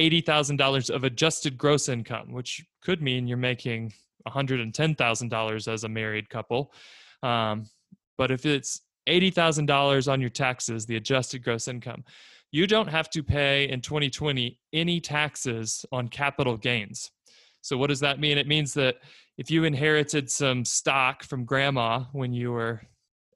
$80,000 0.00 0.90
of 0.90 1.04
adjusted 1.04 1.56
gross 1.56 1.88
income, 1.88 2.32
which 2.32 2.64
could 2.82 3.00
mean 3.00 3.28
you're 3.28 3.36
making 3.36 3.92
$110,000 4.26 5.72
as 5.72 5.84
a 5.84 5.88
married 5.88 6.28
couple. 6.28 6.72
Um, 7.22 7.66
but 8.18 8.32
if 8.32 8.46
it's 8.46 8.80
$80,000 9.08 10.10
on 10.10 10.20
your 10.20 10.30
taxes, 10.30 10.86
the 10.86 10.96
adjusted 10.96 11.44
gross 11.44 11.68
income, 11.68 12.02
you 12.52 12.66
don't 12.66 12.88
have 12.88 13.10
to 13.10 13.22
pay 13.22 13.68
in 13.68 13.80
2020 13.80 14.58
any 14.72 15.00
taxes 15.00 15.84
on 15.90 16.08
capital 16.08 16.56
gains. 16.56 17.10
So, 17.62 17.76
what 17.76 17.88
does 17.88 18.00
that 18.00 18.20
mean? 18.20 18.38
It 18.38 18.46
means 18.46 18.74
that 18.74 18.96
if 19.38 19.50
you 19.50 19.64
inherited 19.64 20.30
some 20.30 20.64
stock 20.64 21.24
from 21.24 21.44
grandma 21.44 22.04
when 22.12 22.32
you 22.32 22.52
were 22.52 22.82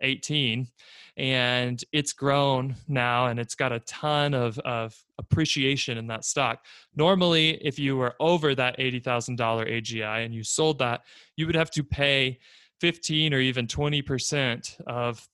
18 0.03 0.69
and 1.17 1.83
it's 1.93 2.13
grown 2.13 2.77
now 2.87 3.29
and 3.29 3.41
it's 3.41 3.55
got 3.55 3.73
a 3.73 3.81
ton 3.81 4.35
of, 4.35 4.59
of 4.61 4.95
appreciation 5.19 5.97
in 5.97 6.07
that 6.09 6.25
stock. 6.25 6.65
Normally, 6.95 7.53
if 7.65 7.79
you 7.79 7.97
were 7.97 8.15
over 8.21 8.55
that 8.55 8.79
$80,000 8.79 9.39
AGI 9.39 10.25
and 10.25 10.35
you 10.35 10.45
sold 10.45 10.79
that, 10.81 11.03
you 11.37 11.47
would 11.47 11.57
have 11.57 11.71
to 11.71 11.83
pay 11.83 12.39
15 12.81 13.33
or 13.33 13.41
even 13.41 13.67
20% 13.67 14.81
of 14.87 15.27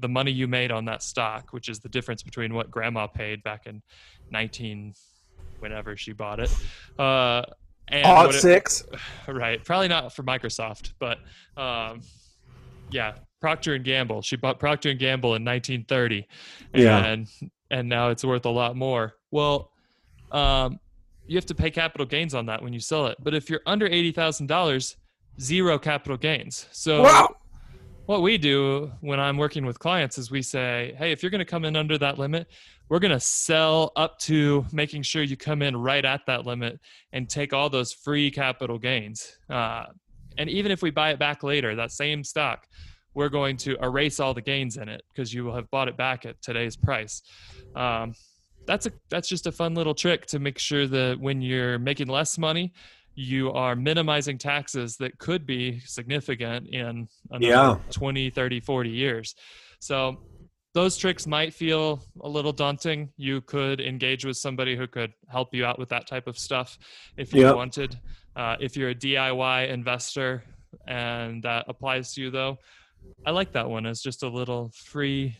the 0.00 0.08
money 0.08 0.30
you 0.30 0.48
made 0.48 0.72
on 0.72 0.84
that 0.86 1.02
stock, 1.02 1.52
which 1.52 1.68
is 1.68 1.80
the 1.80 1.88
difference 1.88 2.22
between 2.22 2.54
what 2.54 2.70
grandma 2.70 3.06
paid 3.06 3.42
back 3.42 3.66
in 3.66 3.82
19 4.30 4.94
whenever 5.60 5.96
she 5.96 6.12
bought 6.12 6.40
it. 6.40 6.54
Uh, 6.98 7.42
and 7.88 8.34
six, 8.34 8.84
right? 9.28 9.64
Probably 9.64 9.88
not 9.88 10.14
for 10.14 10.22
Microsoft, 10.22 10.92
but 10.98 11.18
um, 11.56 12.02
yeah, 12.90 13.14
Procter 13.40 13.74
and 13.74 13.84
Gamble. 13.84 14.22
She 14.22 14.36
bought 14.36 14.58
Procter 14.58 14.90
and 14.90 14.98
Gamble 14.98 15.34
in 15.34 15.44
1930, 15.44 16.26
and 16.72 17.28
yeah. 17.40 17.48
and 17.70 17.88
now 17.88 18.10
it's 18.10 18.24
worth 18.24 18.46
a 18.46 18.50
lot 18.50 18.76
more. 18.76 19.14
Well, 19.30 19.70
um, 20.30 20.78
you 21.26 21.36
have 21.36 21.46
to 21.46 21.54
pay 21.54 21.70
capital 21.70 22.06
gains 22.06 22.34
on 22.34 22.46
that 22.46 22.62
when 22.62 22.72
you 22.72 22.80
sell 22.80 23.06
it. 23.06 23.16
But 23.20 23.34
if 23.34 23.50
you're 23.50 23.62
under 23.66 23.86
eighty 23.86 24.12
thousand 24.12 24.46
dollars, 24.46 24.96
zero 25.40 25.78
capital 25.78 26.16
gains. 26.16 26.66
So 26.72 27.02
wow. 27.02 27.36
What 28.10 28.22
we 28.22 28.36
do 28.36 28.90
when 29.02 29.20
I'm 29.20 29.36
working 29.36 29.64
with 29.64 29.78
clients 29.78 30.18
is 30.18 30.32
we 30.32 30.42
say, 30.42 30.96
hey, 30.98 31.12
if 31.12 31.22
you're 31.22 31.30
going 31.30 31.38
to 31.38 31.44
come 31.44 31.64
in 31.64 31.76
under 31.76 31.96
that 31.98 32.18
limit, 32.18 32.48
we're 32.88 32.98
going 32.98 33.12
to 33.12 33.20
sell 33.20 33.92
up 33.94 34.18
to 34.22 34.66
making 34.72 35.02
sure 35.02 35.22
you 35.22 35.36
come 35.36 35.62
in 35.62 35.76
right 35.76 36.04
at 36.04 36.26
that 36.26 36.44
limit 36.44 36.80
and 37.12 37.30
take 37.30 37.52
all 37.52 37.70
those 37.70 37.92
free 37.92 38.28
capital 38.28 38.80
gains. 38.80 39.38
Uh, 39.48 39.84
and 40.38 40.50
even 40.50 40.72
if 40.72 40.82
we 40.82 40.90
buy 40.90 41.10
it 41.10 41.20
back 41.20 41.44
later, 41.44 41.76
that 41.76 41.92
same 41.92 42.24
stock, 42.24 42.66
we're 43.14 43.28
going 43.28 43.56
to 43.58 43.76
erase 43.80 44.18
all 44.18 44.34
the 44.34 44.42
gains 44.42 44.76
in 44.76 44.88
it 44.88 45.02
because 45.14 45.32
you 45.32 45.44
will 45.44 45.54
have 45.54 45.70
bought 45.70 45.86
it 45.86 45.96
back 45.96 46.26
at 46.26 46.42
today's 46.42 46.74
price. 46.74 47.22
Um, 47.76 48.14
that's 48.66 48.86
a 48.86 48.92
that's 49.08 49.28
just 49.28 49.46
a 49.46 49.52
fun 49.52 49.74
little 49.74 49.94
trick 49.94 50.26
to 50.26 50.40
make 50.40 50.58
sure 50.58 50.88
that 50.88 51.18
when 51.20 51.42
you're 51.42 51.78
making 51.78 52.08
less 52.08 52.38
money, 52.38 52.72
you 53.14 53.52
are 53.52 53.76
minimizing 53.76 54.38
taxes 54.38 54.96
that 54.96 55.18
could 55.18 55.46
be 55.46 55.80
significant 55.80 56.68
in 56.68 57.08
yeah. 57.38 57.76
20, 57.90 58.30
30, 58.30 58.60
40 58.60 58.90
years. 58.90 59.34
So 59.80 60.18
those 60.72 60.96
tricks 60.96 61.26
might 61.26 61.52
feel 61.52 62.02
a 62.20 62.28
little 62.28 62.52
daunting. 62.52 63.10
You 63.16 63.40
could 63.40 63.80
engage 63.80 64.24
with 64.24 64.36
somebody 64.36 64.76
who 64.76 64.86
could 64.86 65.12
help 65.28 65.54
you 65.54 65.64
out 65.64 65.78
with 65.78 65.88
that 65.88 66.06
type 66.06 66.26
of 66.26 66.38
stuff 66.38 66.78
if 67.16 67.34
you 67.34 67.42
yep. 67.42 67.56
wanted. 67.56 67.98
Uh, 68.36 68.56
if 68.60 68.76
you're 68.76 68.90
a 68.90 68.94
DIY 68.94 69.68
investor 69.68 70.44
and 70.86 71.42
that 71.42 71.64
applies 71.68 72.14
to 72.14 72.22
you, 72.22 72.30
though, 72.30 72.58
I 73.26 73.32
like 73.32 73.52
that 73.52 73.68
one 73.68 73.86
as 73.86 74.00
just 74.00 74.22
a 74.22 74.28
little 74.28 74.70
free 74.74 75.36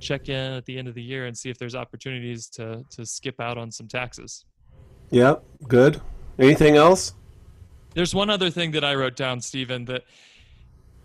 check 0.00 0.28
in 0.28 0.52
at 0.54 0.64
the 0.66 0.76
end 0.76 0.88
of 0.88 0.94
the 0.94 1.02
year 1.02 1.26
and 1.26 1.36
see 1.36 1.50
if 1.50 1.58
there's 1.58 1.74
opportunities 1.74 2.48
to 2.48 2.82
to 2.90 3.06
skip 3.06 3.40
out 3.40 3.56
on 3.56 3.70
some 3.70 3.86
taxes. 3.86 4.44
Yep, 5.10 5.44
good. 5.68 6.00
Anything 6.38 6.76
else? 6.76 7.14
There's 7.94 8.14
one 8.14 8.30
other 8.30 8.50
thing 8.50 8.72
that 8.72 8.84
I 8.84 8.94
wrote 8.94 9.16
down, 9.16 9.40
Stephen, 9.40 9.84
that 9.84 10.04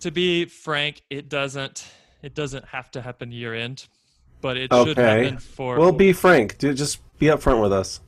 to 0.02 0.12
be 0.12 0.46
frank, 0.46 1.02
it 1.10 1.30
doesn't 1.30 1.86
it 2.22 2.36
doesn't 2.36 2.66
have 2.66 2.92
to 2.92 3.02
happen 3.02 3.32
year 3.32 3.54
end, 3.54 3.88
but 4.42 4.58
it 4.58 4.72
okay. 4.72 4.90
should 4.90 4.98
happen 4.98 5.38
for 5.38 5.78
Well, 5.78 5.92
be 5.92 6.14
frank. 6.14 6.58
Just 6.60 7.00
be 7.20 7.28
upfront 7.28 7.62
with 7.62 7.72
us. 7.72 8.02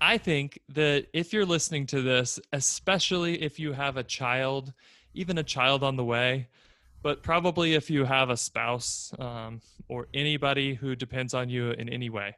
I 0.00 0.18
think 0.18 0.60
that 0.68 1.06
if 1.12 1.32
you're 1.32 1.46
listening 1.46 1.86
to 1.86 2.02
this, 2.02 2.38
especially 2.52 3.42
if 3.42 3.58
you 3.58 3.72
have 3.72 3.96
a 3.96 4.02
child, 4.02 4.72
even 5.14 5.38
a 5.38 5.42
child 5.42 5.82
on 5.82 5.96
the 5.96 6.04
way, 6.04 6.48
but 7.02 7.22
probably 7.22 7.74
if 7.74 7.90
you 7.90 8.04
have 8.04 8.30
a 8.30 8.36
spouse 8.36 9.12
um, 9.18 9.60
or 9.88 10.08
anybody 10.12 10.74
who 10.74 10.94
depends 10.94 11.32
on 11.32 11.48
you 11.48 11.70
in 11.70 11.88
any 11.88 12.10
way, 12.10 12.36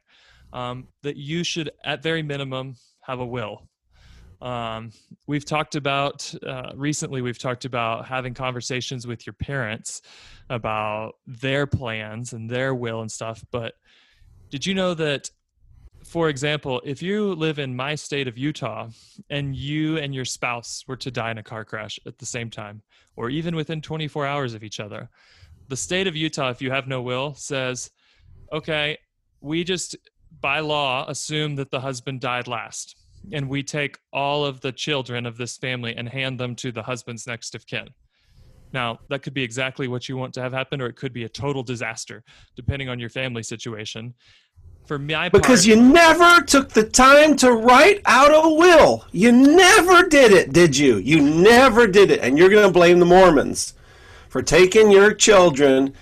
um, 0.53 0.87
that 1.03 1.17
you 1.17 1.43
should, 1.43 1.71
at 1.83 2.01
very 2.01 2.23
minimum, 2.23 2.75
have 3.07 3.19
a 3.19 3.25
will. 3.25 3.67
Um, 4.41 4.91
we've 5.25 5.45
talked 5.45 5.75
about 5.75 6.31
uh, 6.45 6.71
recently, 6.75 7.21
we've 7.21 7.39
talked 7.39 7.65
about 7.65 8.05
having 8.05 8.33
conversations 8.33 9.07
with 9.07 9.25
your 9.25 9.33
parents 9.33 10.01
about 10.49 11.13
their 11.25 11.65
plans 11.65 12.33
and 12.33 12.49
their 12.49 12.75
will 12.75 13.01
and 13.01 13.11
stuff. 13.11 13.43
But 13.51 13.73
did 14.51 14.65
you 14.65 14.75
know 14.75 14.93
that 14.93 15.31
for 16.05 16.29
example, 16.29 16.81
if 16.85 17.01
you 17.01 17.33
live 17.33 17.59
in 17.59 17.75
my 17.75 17.95
state 17.95 18.27
of 18.27 18.37
Utah 18.37 18.87
and 19.29 19.55
you 19.55 19.97
and 19.97 20.15
your 20.15 20.23
spouse 20.23 20.83
were 20.87 20.95
to 20.97 21.11
die 21.11 21.31
in 21.31 21.37
a 21.37 21.43
car 21.43 21.65
crash 21.65 21.99
at 22.05 22.17
the 22.17 22.25
same 22.25 22.49
time, 22.49 22.81
or 23.15 23.29
even 23.29 23.55
within 23.55 23.81
24 23.81 24.25
hours 24.25 24.53
of 24.53 24.63
each 24.63 24.79
other, 24.79 25.09
the 25.67 25.75
state 25.75 26.07
of 26.07 26.15
Utah, 26.15 26.49
if 26.49 26.61
you 26.61 26.71
have 26.71 26.87
no 26.87 27.01
will, 27.01 27.33
says, 27.33 27.91
okay, 28.53 28.97
we 29.41 29.63
just 29.63 29.97
by 30.39 30.59
law 30.59 31.05
assume 31.09 31.55
that 31.55 31.71
the 31.71 31.81
husband 31.81 32.21
died 32.21 32.47
last. 32.47 32.95
And 33.31 33.49
we 33.49 33.63
take 33.63 33.97
all 34.13 34.45
of 34.45 34.61
the 34.61 34.71
children 34.71 35.25
of 35.25 35.37
this 35.37 35.57
family 35.57 35.95
and 35.95 36.07
hand 36.07 36.39
them 36.39 36.55
to 36.55 36.71
the 36.71 36.83
husband's 36.83 37.27
next 37.27 37.55
of 37.55 37.65
kin. 37.65 37.89
Now, 38.73 38.99
that 39.09 39.21
could 39.21 39.33
be 39.33 39.43
exactly 39.43 39.87
what 39.87 40.09
you 40.09 40.17
want 40.17 40.33
to 40.35 40.41
have 40.41 40.53
happen, 40.53 40.81
or 40.81 40.87
it 40.87 40.95
could 40.95 41.13
be 41.13 41.23
a 41.23 41.29
total 41.29 41.63
disaster, 41.63 42.23
depending 42.55 42.89
on 42.89 42.99
your 42.99 43.09
family 43.09 43.43
situation 43.43 44.13
for 44.87 44.97
my 44.97 45.29
because 45.29 45.65
you 45.65 45.75
never 45.75 46.41
took 46.41 46.69
the 46.69 46.83
time 46.83 47.35
to 47.37 47.51
write 47.51 48.01
out 48.05 48.31
a 48.31 48.55
will. 48.55 49.05
You 49.11 49.31
never 49.31 50.07
did 50.07 50.31
it, 50.31 50.53
did 50.53 50.77
you? 50.77 50.97
You 50.97 51.21
never 51.21 51.87
did 51.87 52.09
it, 52.09 52.21
and 52.21 52.37
you're 52.37 52.49
going 52.49 52.65
to 52.65 52.71
blame 52.71 52.99
the 52.99 53.05
Mormons 53.05 53.73
for 54.29 54.41
taking 54.41 54.89
your 54.89 55.13
children 55.13 55.93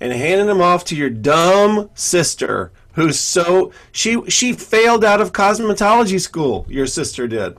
and 0.00 0.12
handing 0.12 0.46
them 0.46 0.60
off 0.60 0.84
to 0.86 0.96
your 0.96 1.10
dumb 1.10 1.90
sister 1.94 2.70
who's 2.94 3.18
so 3.18 3.72
she 3.92 4.28
she 4.28 4.52
failed 4.52 5.04
out 5.04 5.20
of 5.20 5.32
cosmetology 5.32 6.20
school 6.20 6.66
your 6.68 6.86
sister 6.86 7.26
did 7.26 7.56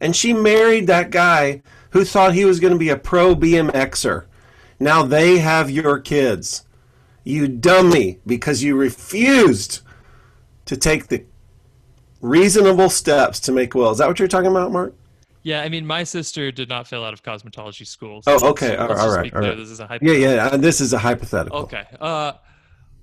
and 0.00 0.14
she 0.14 0.32
married 0.32 0.86
that 0.86 1.10
guy 1.10 1.62
who 1.90 2.04
thought 2.04 2.34
he 2.34 2.44
was 2.44 2.60
going 2.60 2.72
to 2.72 2.78
be 2.78 2.90
a 2.90 2.96
pro 2.96 3.34
bmxer 3.34 4.24
now 4.78 5.02
they 5.02 5.38
have 5.38 5.70
your 5.70 5.98
kids 5.98 6.66
you 7.24 7.48
dummy 7.48 8.20
because 8.24 8.62
you 8.62 8.76
refused 8.76 9.80
to 10.66 10.76
take 10.76 11.08
the 11.08 11.24
reasonable 12.20 12.90
steps 12.90 13.40
to 13.40 13.52
make 13.52 13.74
will. 13.74 13.90
Is 13.90 13.98
that 13.98 14.08
what 14.08 14.18
you're 14.18 14.28
talking 14.28 14.50
about, 14.50 14.72
Mark? 14.72 14.94
Yeah, 15.42 15.62
I 15.62 15.68
mean, 15.68 15.86
my 15.86 16.02
sister 16.02 16.50
did 16.50 16.68
not 16.68 16.88
fail 16.88 17.04
out 17.04 17.12
of 17.12 17.22
cosmetology 17.22 17.86
school. 17.86 18.22
So 18.22 18.38
oh, 18.40 18.48
okay, 18.50 18.74
all, 18.74 18.92
all 18.92 19.14
right, 19.14 19.32
all 19.32 19.40
right. 19.40 19.56
This 19.56 19.70
is 19.70 19.80
a 19.80 19.98
yeah, 20.02 20.12
yeah, 20.12 20.48
and 20.52 20.62
this 20.62 20.80
is 20.80 20.92
a 20.92 20.98
hypothetical. 20.98 21.60
Okay, 21.60 21.84
uh, 22.00 22.32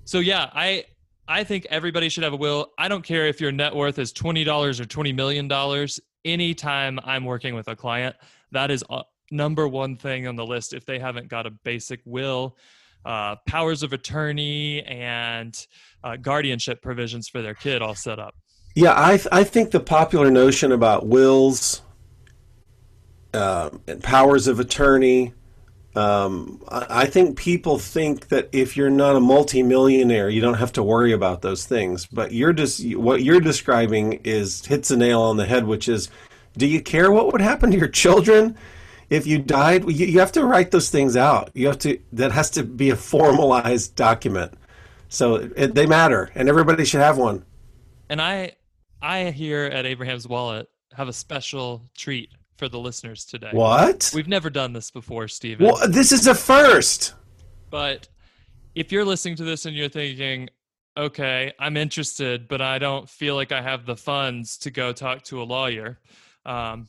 so 0.04 0.18
yeah, 0.18 0.50
I 0.52 0.84
I 1.26 1.44
think 1.44 1.66
everybody 1.70 2.08
should 2.08 2.24
have 2.24 2.34
a 2.34 2.36
will. 2.36 2.72
I 2.76 2.88
don't 2.88 3.02
care 3.02 3.26
if 3.26 3.40
your 3.40 3.52
net 3.52 3.74
worth 3.74 3.98
is 3.98 4.12
twenty 4.12 4.44
dollars 4.44 4.80
or 4.80 4.84
twenty 4.84 5.12
million 5.12 5.48
dollars. 5.48 6.00
Anytime 6.24 6.98
I'm 7.04 7.24
working 7.24 7.54
with 7.54 7.68
a 7.68 7.76
client, 7.76 8.16
that 8.52 8.70
is 8.70 8.82
uh, 8.88 9.02
number 9.30 9.68
one 9.68 9.96
thing 9.96 10.26
on 10.26 10.36
the 10.36 10.44
list. 10.44 10.72
If 10.72 10.86
they 10.86 10.98
haven't 10.98 11.28
got 11.28 11.46
a 11.46 11.50
basic 11.50 12.00
will, 12.04 12.56
uh, 13.04 13.36
powers 13.46 13.82
of 13.82 13.92
attorney 13.92 14.82
and 14.82 15.66
uh, 16.02 16.16
guardianship 16.16 16.82
provisions 16.82 17.28
for 17.28 17.42
their 17.42 17.54
kid 17.54 17.82
all 17.82 17.94
set 17.94 18.18
up. 18.18 18.34
Yeah, 18.74 18.94
I 18.96 19.16
th- 19.16 19.28
I 19.32 19.44
think 19.44 19.70
the 19.70 19.80
popular 19.80 20.30
notion 20.30 20.72
about 20.72 21.06
wills 21.06 21.82
uh, 23.32 23.70
and 23.86 24.02
powers 24.02 24.46
of 24.46 24.60
attorney. 24.60 25.32
Um, 25.96 26.60
I, 26.68 27.06
think 27.06 27.36
people 27.36 27.78
think 27.78 28.28
that 28.28 28.48
if 28.50 28.76
you're 28.76 28.90
not 28.90 29.14
a 29.14 29.20
multimillionaire, 29.20 30.28
you 30.28 30.40
don't 30.40 30.54
have 30.54 30.72
to 30.72 30.82
worry 30.82 31.12
about 31.12 31.42
those 31.42 31.66
things. 31.66 32.06
But 32.06 32.32
you're 32.32 32.52
just 32.52 32.84
what 32.96 33.22
you're 33.22 33.40
describing 33.40 34.20
is 34.24 34.64
hits 34.66 34.90
a 34.90 34.96
nail 34.96 35.20
on 35.20 35.36
the 35.36 35.46
head, 35.46 35.66
which 35.66 35.88
is, 35.88 36.10
do 36.56 36.66
you 36.66 36.82
care 36.82 37.12
what 37.12 37.32
would 37.32 37.40
happen 37.40 37.70
to 37.70 37.78
your 37.78 37.88
children 37.88 38.56
if 39.10 39.26
you 39.26 39.38
died, 39.38 39.84
you, 39.84 40.06
you 40.06 40.18
have 40.20 40.32
to 40.32 40.44
write 40.44 40.70
those 40.70 40.90
things 40.90 41.16
out. 41.16 41.50
You 41.54 41.68
have 41.68 41.78
to. 41.80 41.98
That 42.12 42.32
has 42.32 42.50
to 42.50 42.62
be 42.62 42.90
a 42.90 42.96
formalized 42.96 43.96
document. 43.96 44.52
So 45.08 45.36
it, 45.56 45.74
they 45.74 45.86
matter, 45.86 46.30
and 46.34 46.48
everybody 46.48 46.84
should 46.84 47.00
have 47.00 47.18
one. 47.18 47.44
And 48.08 48.20
I, 48.20 48.52
I 49.00 49.30
here 49.30 49.64
at 49.64 49.86
Abraham's 49.86 50.26
Wallet 50.26 50.68
have 50.92 51.08
a 51.08 51.12
special 51.12 51.82
treat 51.96 52.30
for 52.64 52.70
the 52.70 52.78
listeners 52.78 53.26
today. 53.26 53.50
What? 53.52 54.10
We've 54.14 54.26
never 54.26 54.48
done 54.48 54.72
this 54.72 54.90
before, 54.90 55.28
Stephen. 55.28 55.66
Well, 55.66 55.86
this 55.86 56.12
is 56.12 56.26
a 56.26 56.34
first. 56.34 57.12
But 57.68 58.08
if 58.74 58.90
you're 58.90 59.04
listening 59.04 59.36
to 59.36 59.44
this 59.44 59.66
and 59.66 59.76
you're 59.76 59.90
thinking, 59.90 60.48
okay, 60.96 61.52
I'm 61.58 61.76
interested, 61.76 62.48
but 62.48 62.62
I 62.62 62.78
don't 62.78 63.06
feel 63.06 63.34
like 63.34 63.52
I 63.52 63.60
have 63.60 63.84
the 63.84 63.96
funds 63.96 64.56
to 64.58 64.70
go 64.70 64.94
talk 64.94 65.24
to 65.24 65.42
a 65.42 65.44
lawyer. 65.44 65.98
Um, 66.46 66.88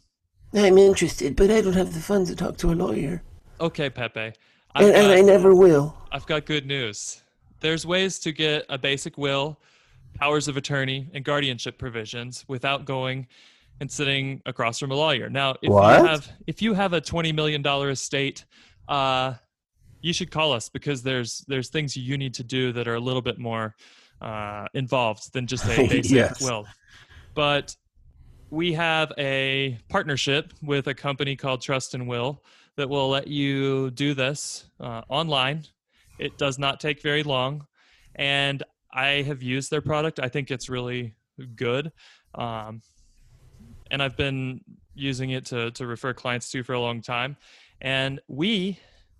I'm 0.53 0.77
interested, 0.77 1.35
but 1.35 1.51
I 1.51 1.59
don't 1.59 1.73
have 1.73 1.93
the 1.93 1.99
funds 1.99 2.29
to 2.29 2.37
talk 2.37 2.55
to 2.59 2.71
a 2.71 2.75
lawyer. 2.75 3.21
okay, 3.59 3.89
Pepe. 3.89 4.31
And, 4.75 4.95
and 4.95 5.11
I 5.11 5.19
never 5.19 5.53
will. 5.53 5.97
I've 6.09 6.25
got 6.25 6.45
good 6.45 6.65
news. 6.65 7.21
There's 7.59 7.85
ways 7.85 8.17
to 8.19 8.31
get 8.31 8.65
a 8.69 8.77
basic 8.77 9.17
will, 9.17 9.59
powers 10.13 10.47
of 10.47 10.55
attorney, 10.55 11.09
and 11.13 11.25
guardianship 11.25 11.77
provisions 11.77 12.45
without 12.47 12.85
going 12.85 13.27
and 13.79 13.91
sitting 13.91 14.41
across 14.45 14.79
from 14.79 14.91
a 14.91 14.95
lawyer. 14.95 15.29
Now, 15.29 15.55
if 15.61 15.69
What? 15.69 15.99
you 15.99 16.05
have 16.05 16.31
if 16.47 16.61
you 16.61 16.73
have 16.73 16.93
a 16.93 17.01
twenty 17.01 17.31
million 17.31 17.61
dollar 17.61 17.89
estate, 17.89 18.45
uh, 18.87 19.33
you 20.01 20.13
should 20.13 20.31
call 20.31 20.53
us 20.53 20.69
because 20.69 21.03
there's 21.03 21.43
there's 21.47 21.69
things 21.69 21.97
you 21.97 22.17
need 22.17 22.33
to 22.35 22.43
do 22.43 22.71
that 22.73 22.87
are 22.87 22.95
a 22.95 22.99
little 22.99 23.21
bit 23.21 23.37
more 23.39 23.75
uh, 24.21 24.67
involved 24.73 25.33
than 25.33 25.47
just 25.47 25.65
a 25.65 25.87
basic 25.89 26.15
Yes. 26.15 26.41
will. 26.41 26.65
But 27.35 27.75
we 28.51 28.73
have 28.73 29.11
a 29.17 29.77
partnership 29.89 30.53
with 30.61 30.87
a 30.87 30.93
company 30.93 31.35
called 31.35 31.61
Trust 31.61 31.93
and 31.95 32.07
Will 32.07 32.43
that 32.77 32.87
will 32.89 33.09
let 33.09 33.27
you 33.27 33.91
do 33.91 34.13
this 34.13 34.69
uh, 34.79 35.01
online. 35.09 35.63
It 36.19 36.37
does 36.37 36.57
not 36.57 36.79
take 36.79 37.01
very 37.01 37.23
long, 37.23 37.65
and 38.15 38.63
I 38.93 39.23
have 39.23 39.41
used 39.43 39.71
their 39.71 39.81
product. 39.81 40.19
I 40.21 40.29
think 40.29 40.51
it's 40.51 40.69
really 40.69 41.15
good, 41.55 41.91
um, 42.35 42.81
and 43.91 44.01
I've 44.01 44.17
been 44.17 44.61
using 44.93 45.31
it 45.31 45.45
to 45.47 45.71
to 45.71 45.85
refer 45.85 46.13
clients 46.13 46.49
to 46.51 46.63
for 46.63 46.73
a 46.73 46.79
long 46.79 47.01
time. 47.01 47.37
And 47.81 48.19
we 48.27 48.79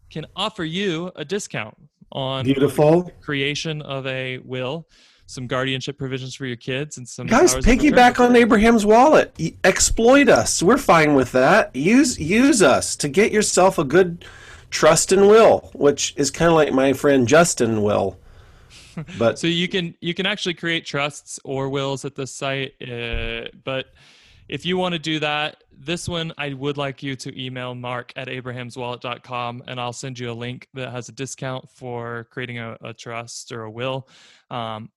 can 0.10 0.26
offer 0.36 0.64
you 0.64 1.12
a 1.16 1.26
discount 1.26 1.78
on 2.12 2.46
Beautiful. 2.46 3.12
creation 3.22 3.82
of 3.82 4.08
a 4.08 4.38
will, 4.40 4.88
some 5.26 5.48
guardianship 5.48 5.98
provisions 5.98 6.36
for 6.36 6.46
your 6.46 6.56
kids, 6.56 6.98
and 6.98 7.08
some 7.08 7.28
Guys, 7.28 7.56
piggyback 7.56 8.20
on 8.20 8.36
Abraham's 8.36 8.86
wallet. 8.86 9.36
Exploit 9.64 10.30
us. 10.30 10.64
We're 10.64 10.78
fine 10.78 11.16
with 11.16 11.32
that. 11.34 11.76
Use 11.76 12.20
use 12.20 12.62
us 12.62 12.96
to 12.98 13.10
get 13.10 13.32
yourself 13.32 13.78
a 13.78 13.84
good 13.84 14.26
trust 14.70 15.12
and 15.12 15.28
will, 15.28 15.72
which 15.74 16.14
is 16.18 16.32
kind 16.32 16.50
of 16.50 16.56
like 16.56 16.74
my 16.74 16.94
friend 16.94 17.28
Justin 17.28 17.82
will. 17.82 18.18
But 19.20 19.38
So 19.38 19.48
you 19.48 19.68
can 19.68 19.94
you 20.00 20.14
can 20.14 20.26
actually 20.26 20.54
create 20.54 20.86
trusts 20.86 21.38
or 21.44 21.68
wills 21.68 22.06
at 22.06 22.16
this 22.16 22.32
site, 22.32 22.76
uh, 22.82 23.50
but 23.66 23.88
if 24.48 24.66
you 24.66 24.78
want 24.78 24.94
to 24.94 25.00
do 25.00 25.20
that, 25.20 25.64
this 25.72 26.08
one 26.08 26.34
I 26.38 26.54
would 26.54 26.78
like 26.78 27.04
you 27.04 27.16
to 27.18 27.42
email 27.42 27.76
mark 27.76 28.14
at 28.16 28.28
abrahamswallet.com 28.28 29.64
and 29.68 29.80
I'll 29.80 29.94
send 29.94 30.20
you 30.20 30.32
a 30.32 30.34
link 30.34 30.68
that 30.74 30.92
has 30.92 31.10
a 31.10 31.12
discount 31.12 31.70
for 31.70 32.28
creating 32.32 32.60
a, 32.60 32.78
a 32.82 32.94
trust 32.94 33.52
or 33.52 33.64
a 33.64 33.72
will. 33.72 34.08
Um, 34.50 34.90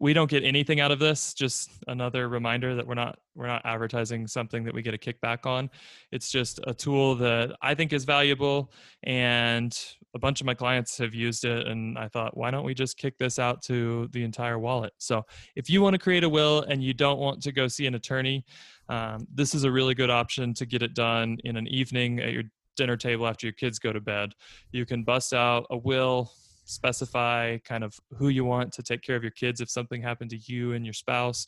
we 0.00 0.14
don't 0.14 0.30
get 0.30 0.42
anything 0.42 0.80
out 0.80 0.90
of 0.90 0.98
this 0.98 1.34
just 1.34 1.70
another 1.86 2.28
reminder 2.28 2.74
that 2.74 2.86
we're 2.86 2.94
not 2.94 3.18
we're 3.34 3.46
not 3.46 3.62
advertising 3.64 4.26
something 4.26 4.64
that 4.64 4.74
we 4.74 4.82
get 4.82 4.94
a 4.94 4.98
kickback 4.98 5.46
on 5.46 5.70
it's 6.10 6.30
just 6.30 6.58
a 6.66 6.74
tool 6.74 7.14
that 7.14 7.54
i 7.62 7.74
think 7.74 7.92
is 7.92 8.04
valuable 8.04 8.72
and 9.04 9.78
a 10.14 10.18
bunch 10.18 10.40
of 10.40 10.46
my 10.46 10.54
clients 10.54 10.98
have 10.98 11.14
used 11.14 11.44
it 11.44 11.66
and 11.68 11.96
i 11.96 12.08
thought 12.08 12.36
why 12.36 12.50
don't 12.50 12.64
we 12.64 12.74
just 12.74 12.96
kick 12.96 13.16
this 13.18 13.38
out 13.38 13.62
to 13.62 14.08
the 14.12 14.24
entire 14.24 14.58
wallet? 14.58 14.92
So 14.98 15.24
if 15.56 15.70
you 15.70 15.82
want 15.82 15.94
to 15.94 15.98
create 15.98 16.24
a 16.24 16.28
will 16.28 16.62
and 16.62 16.82
you 16.82 16.94
don't 16.94 17.18
want 17.18 17.42
to 17.42 17.52
go 17.52 17.68
see 17.68 17.86
an 17.86 17.94
attorney 17.94 18.44
um, 18.90 19.26
this 19.32 19.54
is 19.54 19.62
a 19.62 19.70
really 19.70 19.94
good 19.94 20.10
option 20.10 20.52
to 20.54 20.66
get 20.66 20.82
it 20.82 20.94
done 20.94 21.38
in 21.44 21.56
an 21.56 21.68
evening 21.68 22.18
at 22.18 22.32
your 22.32 22.42
dinner 22.76 22.96
table 22.96 23.26
after 23.26 23.46
your 23.46 23.52
kids 23.52 23.78
go 23.78 23.92
to 23.92 24.00
bed. 24.00 24.32
You 24.72 24.84
can 24.84 25.04
bust 25.04 25.32
out 25.32 25.66
a 25.70 25.76
will 25.76 26.32
specify 26.64 27.58
kind 27.58 27.84
of 27.84 27.98
who 28.16 28.28
you 28.28 28.44
want 28.44 28.72
to 28.72 28.82
take 28.82 29.02
care 29.02 29.16
of 29.16 29.22
your 29.22 29.30
kids 29.32 29.60
if 29.60 29.70
something 29.70 30.02
happened 30.02 30.30
to 30.30 30.38
you 30.38 30.72
and 30.72 30.84
your 30.84 30.92
spouse 30.92 31.46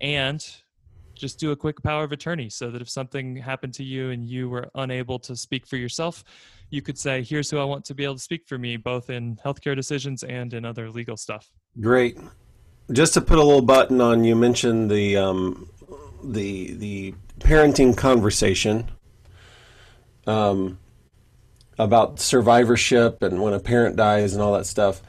and 0.00 0.46
just 1.14 1.38
do 1.38 1.52
a 1.52 1.56
quick 1.56 1.82
power 1.82 2.04
of 2.04 2.12
attorney 2.12 2.48
so 2.50 2.70
that 2.70 2.82
if 2.82 2.88
something 2.88 3.36
happened 3.36 3.74
to 3.74 3.84
you 3.84 4.10
and 4.10 4.24
you 4.24 4.48
were 4.48 4.68
unable 4.74 5.18
to 5.18 5.36
speak 5.36 5.66
for 5.66 5.76
yourself 5.76 6.24
you 6.70 6.82
could 6.82 6.98
say 6.98 7.22
here's 7.22 7.50
who 7.50 7.58
i 7.58 7.64
want 7.64 7.84
to 7.84 7.94
be 7.94 8.04
able 8.04 8.14
to 8.14 8.20
speak 8.20 8.46
for 8.46 8.58
me 8.58 8.76
both 8.76 9.10
in 9.10 9.36
healthcare 9.44 9.76
decisions 9.76 10.22
and 10.24 10.54
in 10.54 10.64
other 10.64 10.90
legal 10.90 11.16
stuff 11.16 11.50
great. 11.80 12.18
Just 12.92 13.14
to 13.14 13.20
put 13.20 13.38
a 13.38 13.42
little 13.42 13.62
button 13.62 14.00
on, 14.00 14.24
you 14.24 14.36
mentioned 14.36 14.90
the 14.90 15.16
um, 15.16 15.68
the 16.22 16.74
the 16.74 17.14
parenting 17.38 17.96
conversation 17.96 18.90
um, 20.26 20.78
about 21.78 22.20
survivorship 22.20 23.22
and 23.22 23.42
when 23.42 23.54
a 23.54 23.60
parent 23.60 23.96
dies 23.96 24.34
and 24.34 24.42
all 24.42 24.52
that 24.52 24.66
stuff. 24.66 25.02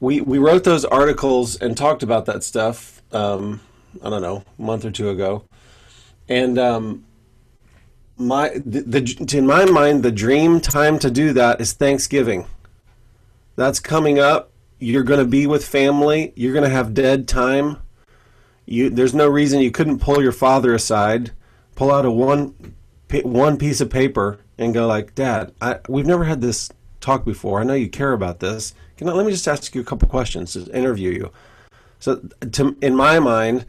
We 0.00 0.20
we 0.20 0.38
wrote 0.38 0.64
those 0.64 0.84
articles 0.84 1.56
and 1.56 1.76
talked 1.76 2.02
about 2.02 2.26
that 2.26 2.42
stuff. 2.42 3.02
Um, 3.12 3.60
I 4.02 4.10
don't 4.10 4.22
know, 4.22 4.44
a 4.58 4.62
month 4.62 4.84
or 4.84 4.90
two 4.90 5.10
ago, 5.10 5.44
and 6.28 6.58
um, 6.58 7.04
my 8.16 8.50
the, 8.64 8.80
the 8.80 9.36
in 9.36 9.46
my 9.46 9.64
mind 9.64 10.02
the 10.02 10.12
dream 10.12 10.60
time 10.60 10.98
to 11.00 11.10
do 11.10 11.32
that 11.32 11.60
is 11.60 11.72
Thanksgiving. 11.72 12.46
That's 13.56 13.80
coming 13.80 14.18
up. 14.18 14.50
You're 14.78 15.04
going 15.04 15.20
to 15.20 15.26
be 15.26 15.46
with 15.46 15.66
family. 15.66 16.32
You're 16.36 16.52
going 16.52 16.64
to 16.64 16.70
have 16.70 16.94
dead 16.94 17.28
time. 17.28 17.78
You 18.66 18.90
there's 18.90 19.14
no 19.14 19.28
reason 19.28 19.60
you 19.60 19.70
couldn't 19.70 20.00
pull 20.00 20.22
your 20.22 20.32
father 20.32 20.74
aside, 20.74 21.32
pull 21.74 21.90
out 21.90 22.04
a 22.04 22.10
one 22.10 22.74
one 23.22 23.56
piece 23.56 23.80
of 23.80 23.90
paper 23.90 24.38
and 24.58 24.74
go 24.74 24.86
like, 24.86 25.14
"Dad, 25.14 25.52
I, 25.60 25.80
we've 25.88 26.06
never 26.06 26.24
had 26.24 26.40
this 26.40 26.70
talk 27.00 27.24
before. 27.24 27.60
I 27.60 27.64
know 27.64 27.74
you 27.74 27.88
care 27.88 28.12
about 28.12 28.40
this. 28.40 28.74
Can 28.96 29.08
I, 29.08 29.12
let 29.12 29.26
me 29.26 29.32
just 29.32 29.46
ask 29.48 29.74
you 29.74 29.80
a 29.80 29.84
couple 29.84 30.08
questions 30.08 30.52
to 30.54 30.66
interview 30.76 31.10
you." 31.10 31.32
So, 31.98 32.16
to, 32.52 32.76
in 32.80 32.94
my 32.94 33.18
mind, 33.18 33.66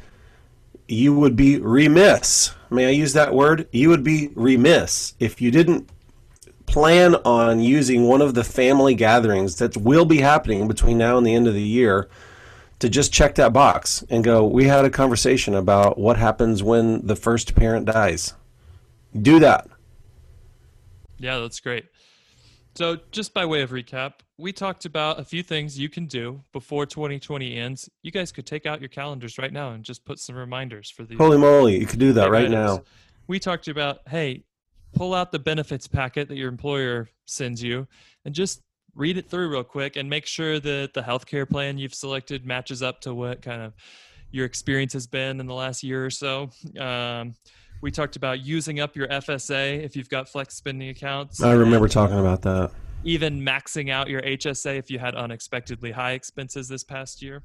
you 0.88 1.16
would 1.16 1.36
be 1.36 1.60
remiss. 1.60 2.54
May 2.70 2.88
I 2.88 2.92
use 2.92 3.14
that 3.14 3.34
word? 3.34 3.68
You 3.72 3.90
would 3.90 4.04
be 4.04 4.32
remiss 4.36 5.14
if 5.20 5.42
you 5.42 5.52
didn't 5.52 5.90
plan 6.66 7.16
on 7.16 7.60
using 7.60 8.08
one 8.08 8.22
of 8.22 8.34
the 8.34 8.44
family 8.44 8.96
gatherings 8.96 9.58
that 9.58 9.78
will 9.78 10.06
be 10.06 10.20
happening 10.20 10.68
between 10.68 10.98
now 10.98 11.18
and 11.18 11.26
the 11.26 11.34
end 11.34 11.48
of 11.48 11.54
the 11.54 11.62
year 11.62 12.10
to 12.80 12.90
just 12.90 13.14
check 13.14 13.36
that 13.36 13.54
box 13.54 14.04
and 14.10 14.24
go, 14.24 14.46
we 14.46 14.66
had 14.66 14.84
a 14.84 14.90
conversation 14.90 15.56
about 15.56 15.98
what 15.98 16.18
happens 16.18 16.62
when 16.62 17.06
the 17.06 17.16
first 17.16 17.56
parent 17.56 17.86
dies. 17.86 18.34
Do 19.20 19.40
that. 19.40 19.68
Yeah, 21.18 21.40
that's 21.40 21.60
great. 21.60 21.86
So, 22.76 22.98
just 23.12 23.34
by 23.34 23.46
way 23.46 23.62
of 23.62 23.72
recap, 23.72 24.16
we 24.38 24.52
talked 24.52 24.84
about 24.84 25.18
a 25.18 25.24
few 25.24 25.44
things 25.44 25.80
you 25.80 25.88
can 25.88 26.08
do 26.08 26.42
before 26.52 26.86
2020 26.86 27.56
ends. 27.56 27.90
You 28.04 28.12
guys 28.12 28.34
could 28.34 28.46
take 28.46 28.66
out 28.66 28.82
your 28.82 28.90
calendars 28.90 29.38
right 29.38 29.54
now 29.54 29.72
and 29.72 29.84
just 29.84 30.04
put 30.04 30.20
some 30.20 30.36
reminders 30.36 30.90
for 30.90 31.04
these. 31.04 31.18
Holy 31.18 31.38
moly, 31.38 31.80
you 31.80 31.86
could 31.86 32.00
do 32.00 32.12
that 32.14 32.30
right 32.30 32.50
now. 32.50 32.84
We 33.28 33.40
talked 33.40 33.70
about, 33.70 34.00
hey, 34.10 34.44
pull 34.94 35.14
out 35.14 35.32
the 35.32 35.40
benefits 35.40 35.88
packet 35.88 36.28
that 36.28 36.36
your 36.36 36.50
employer 36.50 37.10
sends 37.26 37.64
you 37.64 37.88
and 38.26 38.36
just 38.36 38.62
read 38.94 39.18
it 39.18 39.30
through 39.30 39.50
real 39.50 39.64
quick 39.64 39.96
and 39.96 40.10
make 40.10 40.26
sure 40.26 40.60
that 40.60 40.94
the 40.94 41.02
healthcare 41.02 41.50
plan 41.50 41.78
you've 41.78 41.94
selected 41.94 42.46
matches 42.46 42.84
up 42.84 43.00
to 43.02 43.14
what 43.14 43.42
kind 43.42 43.62
of 43.62 43.74
your 44.32 44.46
experience 44.46 44.92
has 44.94 45.08
been 45.08 45.40
in 45.40 45.48
the 45.48 45.54
last 45.54 45.82
year 45.82 46.06
or 46.06 46.10
so. 46.10 46.50
Um, 46.78 47.36
we 47.86 47.92
talked 47.92 48.16
about 48.16 48.44
using 48.44 48.80
up 48.80 48.96
your 48.96 49.08
FSA 49.10 49.84
if 49.84 49.96
you've 49.96 50.10
got 50.10 50.28
flex 50.28 50.56
spending 50.56 50.90
accounts. 50.90 51.40
I 51.44 51.52
remember 51.52 51.86
and 51.86 51.92
talking 51.94 52.18
about 52.18 52.42
that. 52.42 52.72
even 53.04 53.40
maxing 53.40 53.92
out 53.92 54.10
your 54.10 54.24
HSA 54.24 54.80
if 54.80 54.90
you 54.90 54.98
had 54.98 55.14
unexpectedly 55.14 55.92
high 55.92 56.14
expenses 56.14 56.68
this 56.68 56.84
past 56.84 57.22
year. 57.22 57.44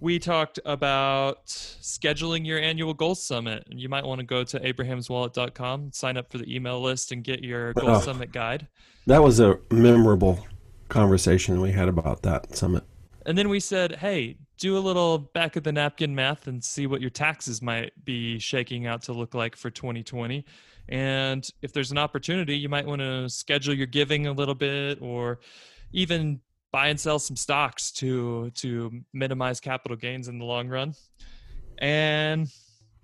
We 0.00 0.18
talked 0.18 0.58
about 0.64 1.44
scheduling 1.48 2.46
your 2.46 2.58
annual 2.60 2.94
goal 2.94 3.14
summit. 3.14 3.66
And 3.70 3.78
you 3.78 3.90
might 3.90 4.06
want 4.06 4.20
to 4.20 4.26
go 4.26 4.42
to 4.42 4.58
abrahamswallet.com, 4.58 5.92
sign 5.92 6.16
up 6.16 6.32
for 6.32 6.38
the 6.38 6.52
email 6.52 6.80
list, 6.80 7.12
and 7.12 7.22
get 7.22 7.44
your 7.44 7.74
goal 7.74 7.90
Oh. 7.90 8.00
summit 8.00 8.32
guide. 8.32 8.68
That 9.06 9.22
was 9.22 9.38
a 9.38 9.58
memorable 9.70 10.46
conversation 10.88 11.60
we 11.60 11.72
had 11.72 11.88
about 11.88 12.22
that 12.22 12.56
summit. 12.56 12.84
And 13.26 13.36
then 13.36 13.50
we 13.50 13.60
said, 13.60 13.96
hey, 13.96 14.38
do 14.62 14.78
a 14.78 14.78
little 14.78 15.18
back 15.18 15.56
of 15.56 15.64
the 15.64 15.72
napkin 15.72 16.14
math 16.14 16.46
and 16.46 16.62
see 16.62 16.86
what 16.86 17.00
your 17.00 17.10
taxes 17.10 17.60
might 17.60 17.92
be 18.04 18.38
shaking 18.38 18.86
out 18.86 19.02
to 19.02 19.12
look 19.12 19.34
like 19.34 19.56
for 19.56 19.70
2020. 19.70 20.44
And 20.88 21.50
if 21.62 21.72
there's 21.72 21.90
an 21.90 21.98
opportunity, 21.98 22.56
you 22.56 22.68
might 22.68 22.86
want 22.86 23.00
to 23.00 23.28
schedule 23.28 23.74
your 23.74 23.88
giving 23.88 24.28
a 24.28 24.32
little 24.32 24.54
bit 24.54 25.02
or 25.02 25.40
even 25.92 26.40
buy 26.70 26.86
and 26.86 27.00
sell 27.00 27.18
some 27.18 27.34
stocks 27.34 27.90
to 27.90 28.50
to 28.50 29.02
minimize 29.12 29.58
capital 29.58 29.96
gains 29.96 30.28
in 30.28 30.38
the 30.38 30.44
long 30.44 30.68
run. 30.68 30.94
And 31.78 32.46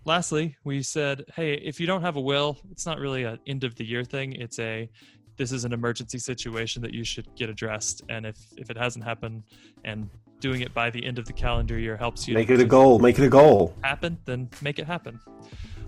lastly, 0.05 0.55
we 0.62 0.80
said, 0.80 1.24
hey, 1.35 1.55
if 1.55 1.80
you 1.80 1.89
don't 1.89 2.03
have 2.03 2.14
a 2.14 2.20
will, 2.20 2.57
it's 2.70 2.87
not 2.87 3.01
really 3.01 3.24
an 3.24 3.41
end 3.49 3.64
of 3.64 3.74
the 3.74 3.85
year 3.85 4.05
thing. 4.05 4.32
It's 4.35 4.61
a 4.61 4.89
this 5.37 5.51
is 5.51 5.64
an 5.64 5.72
emergency 5.72 6.20
situation 6.20 6.82
that 6.82 6.95
you 6.95 7.03
should 7.03 7.26
get 7.35 7.51
addressed. 7.51 8.03
And 8.09 8.26
if 8.26 8.39
if 8.57 8.70
it 8.70 8.76
hasn't 8.76 9.05
happened 9.05 9.43
and 9.85 10.09
doing 10.41 10.61
it 10.61 10.72
by 10.74 10.91
the 10.91 11.05
end 11.05 11.18
of 11.18 11.26
the 11.26 11.32
calendar 11.32 11.78
year 11.78 11.97
helps 11.97 12.28
you 12.28 12.34
Make 12.34 12.51
it 12.51 12.61
a 12.61 12.64
goal. 12.64 12.99
Make 12.99 13.18
it 13.18 13.24
a 13.24 13.28
goal. 13.28 13.74
happen, 13.82 14.18
then 14.24 14.49
make 14.62 14.78
it 14.78 14.86
happen. 14.86 15.18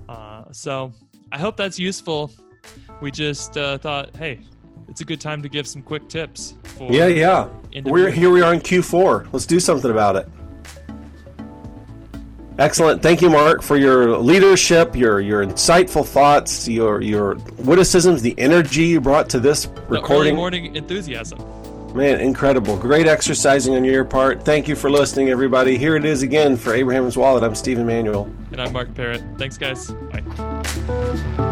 Uh, 0.09 0.45
so 0.53 0.93
I 1.33 1.39
hope 1.39 1.57
that's 1.57 1.79
useful. 1.79 2.33
We 3.01 3.11
just 3.11 3.57
uh, 3.57 3.79
thought, 3.79 4.15
hey, 4.17 4.41
it's 4.89 5.01
a 5.01 5.05
good 5.05 5.21
time 5.21 5.41
to 5.43 5.49
give 5.49 5.67
some 5.67 5.83
quick 5.83 6.09
tips. 6.09 6.55
For 6.65 6.91
yeah, 6.93 7.07
yeah. 7.07 7.49
We're 7.85 8.11
here. 8.11 8.31
We 8.31 8.43
are 8.43 8.53
in 8.53 8.61
Q4. 8.61 9.33
Let's 9.33 9.47
do 9.47 9.61
something 9.61 9.91
about 9.91 10.17
it. 10.17 10.29
Excellent. 12.59 13.01
Thank 13.01 13.23
you, 13.23 13.31
Mark, 13.31 13.63
for 13.63 13.77
your 13.77 14.19
leadership, 14.19 14.95
your 14.95 15.21
your 15.21 15.47
insightful 15.47 16.05
thoughts, 16.05 16.69
your 16.69 17.01
your 17.01 17.37
witticisms, 17.59 18.21
the 18.21 18.35
energy 18.39 18.85
you 18.85 19.01
brought 19.01 19.31
to 19.31 19.41
this 19.41 19.69
recording. 19.89 20.37
morning 20.37 20.77
enthusiasm. 20.77 21.39
Man, 21.95 22.21
incredible. 22.21 22.77
Great 22.77 23.07
exercising 23.07 23.75
on 23.75 23.85
your 23.85 24.05
part. 24.05 24.45
Thank 24.45 24.69
you 24.69 24.77
for 24.77 24.89
listening, 24.91 25.29
everybody. 25.29 25.77
Here 25.77 25.97
it 25.97 26.05
is 26.05 26.23
again 26.23 26.57
for 26.57 26.73
Abraham's 26.73 27.17
Wallet. 27.17 27.43
I'm 27.43 27.55
Stephen 27.55 27.87
Manuel. 27.87 28.31
And 28.53 28.61
I'm 28.61 28.73
Mark 28.73 28.95
Parrott. 28.95 29.23
Thanks, 29.39 29.59
guys. 29.59 29.91
Bye. 29.91 31.47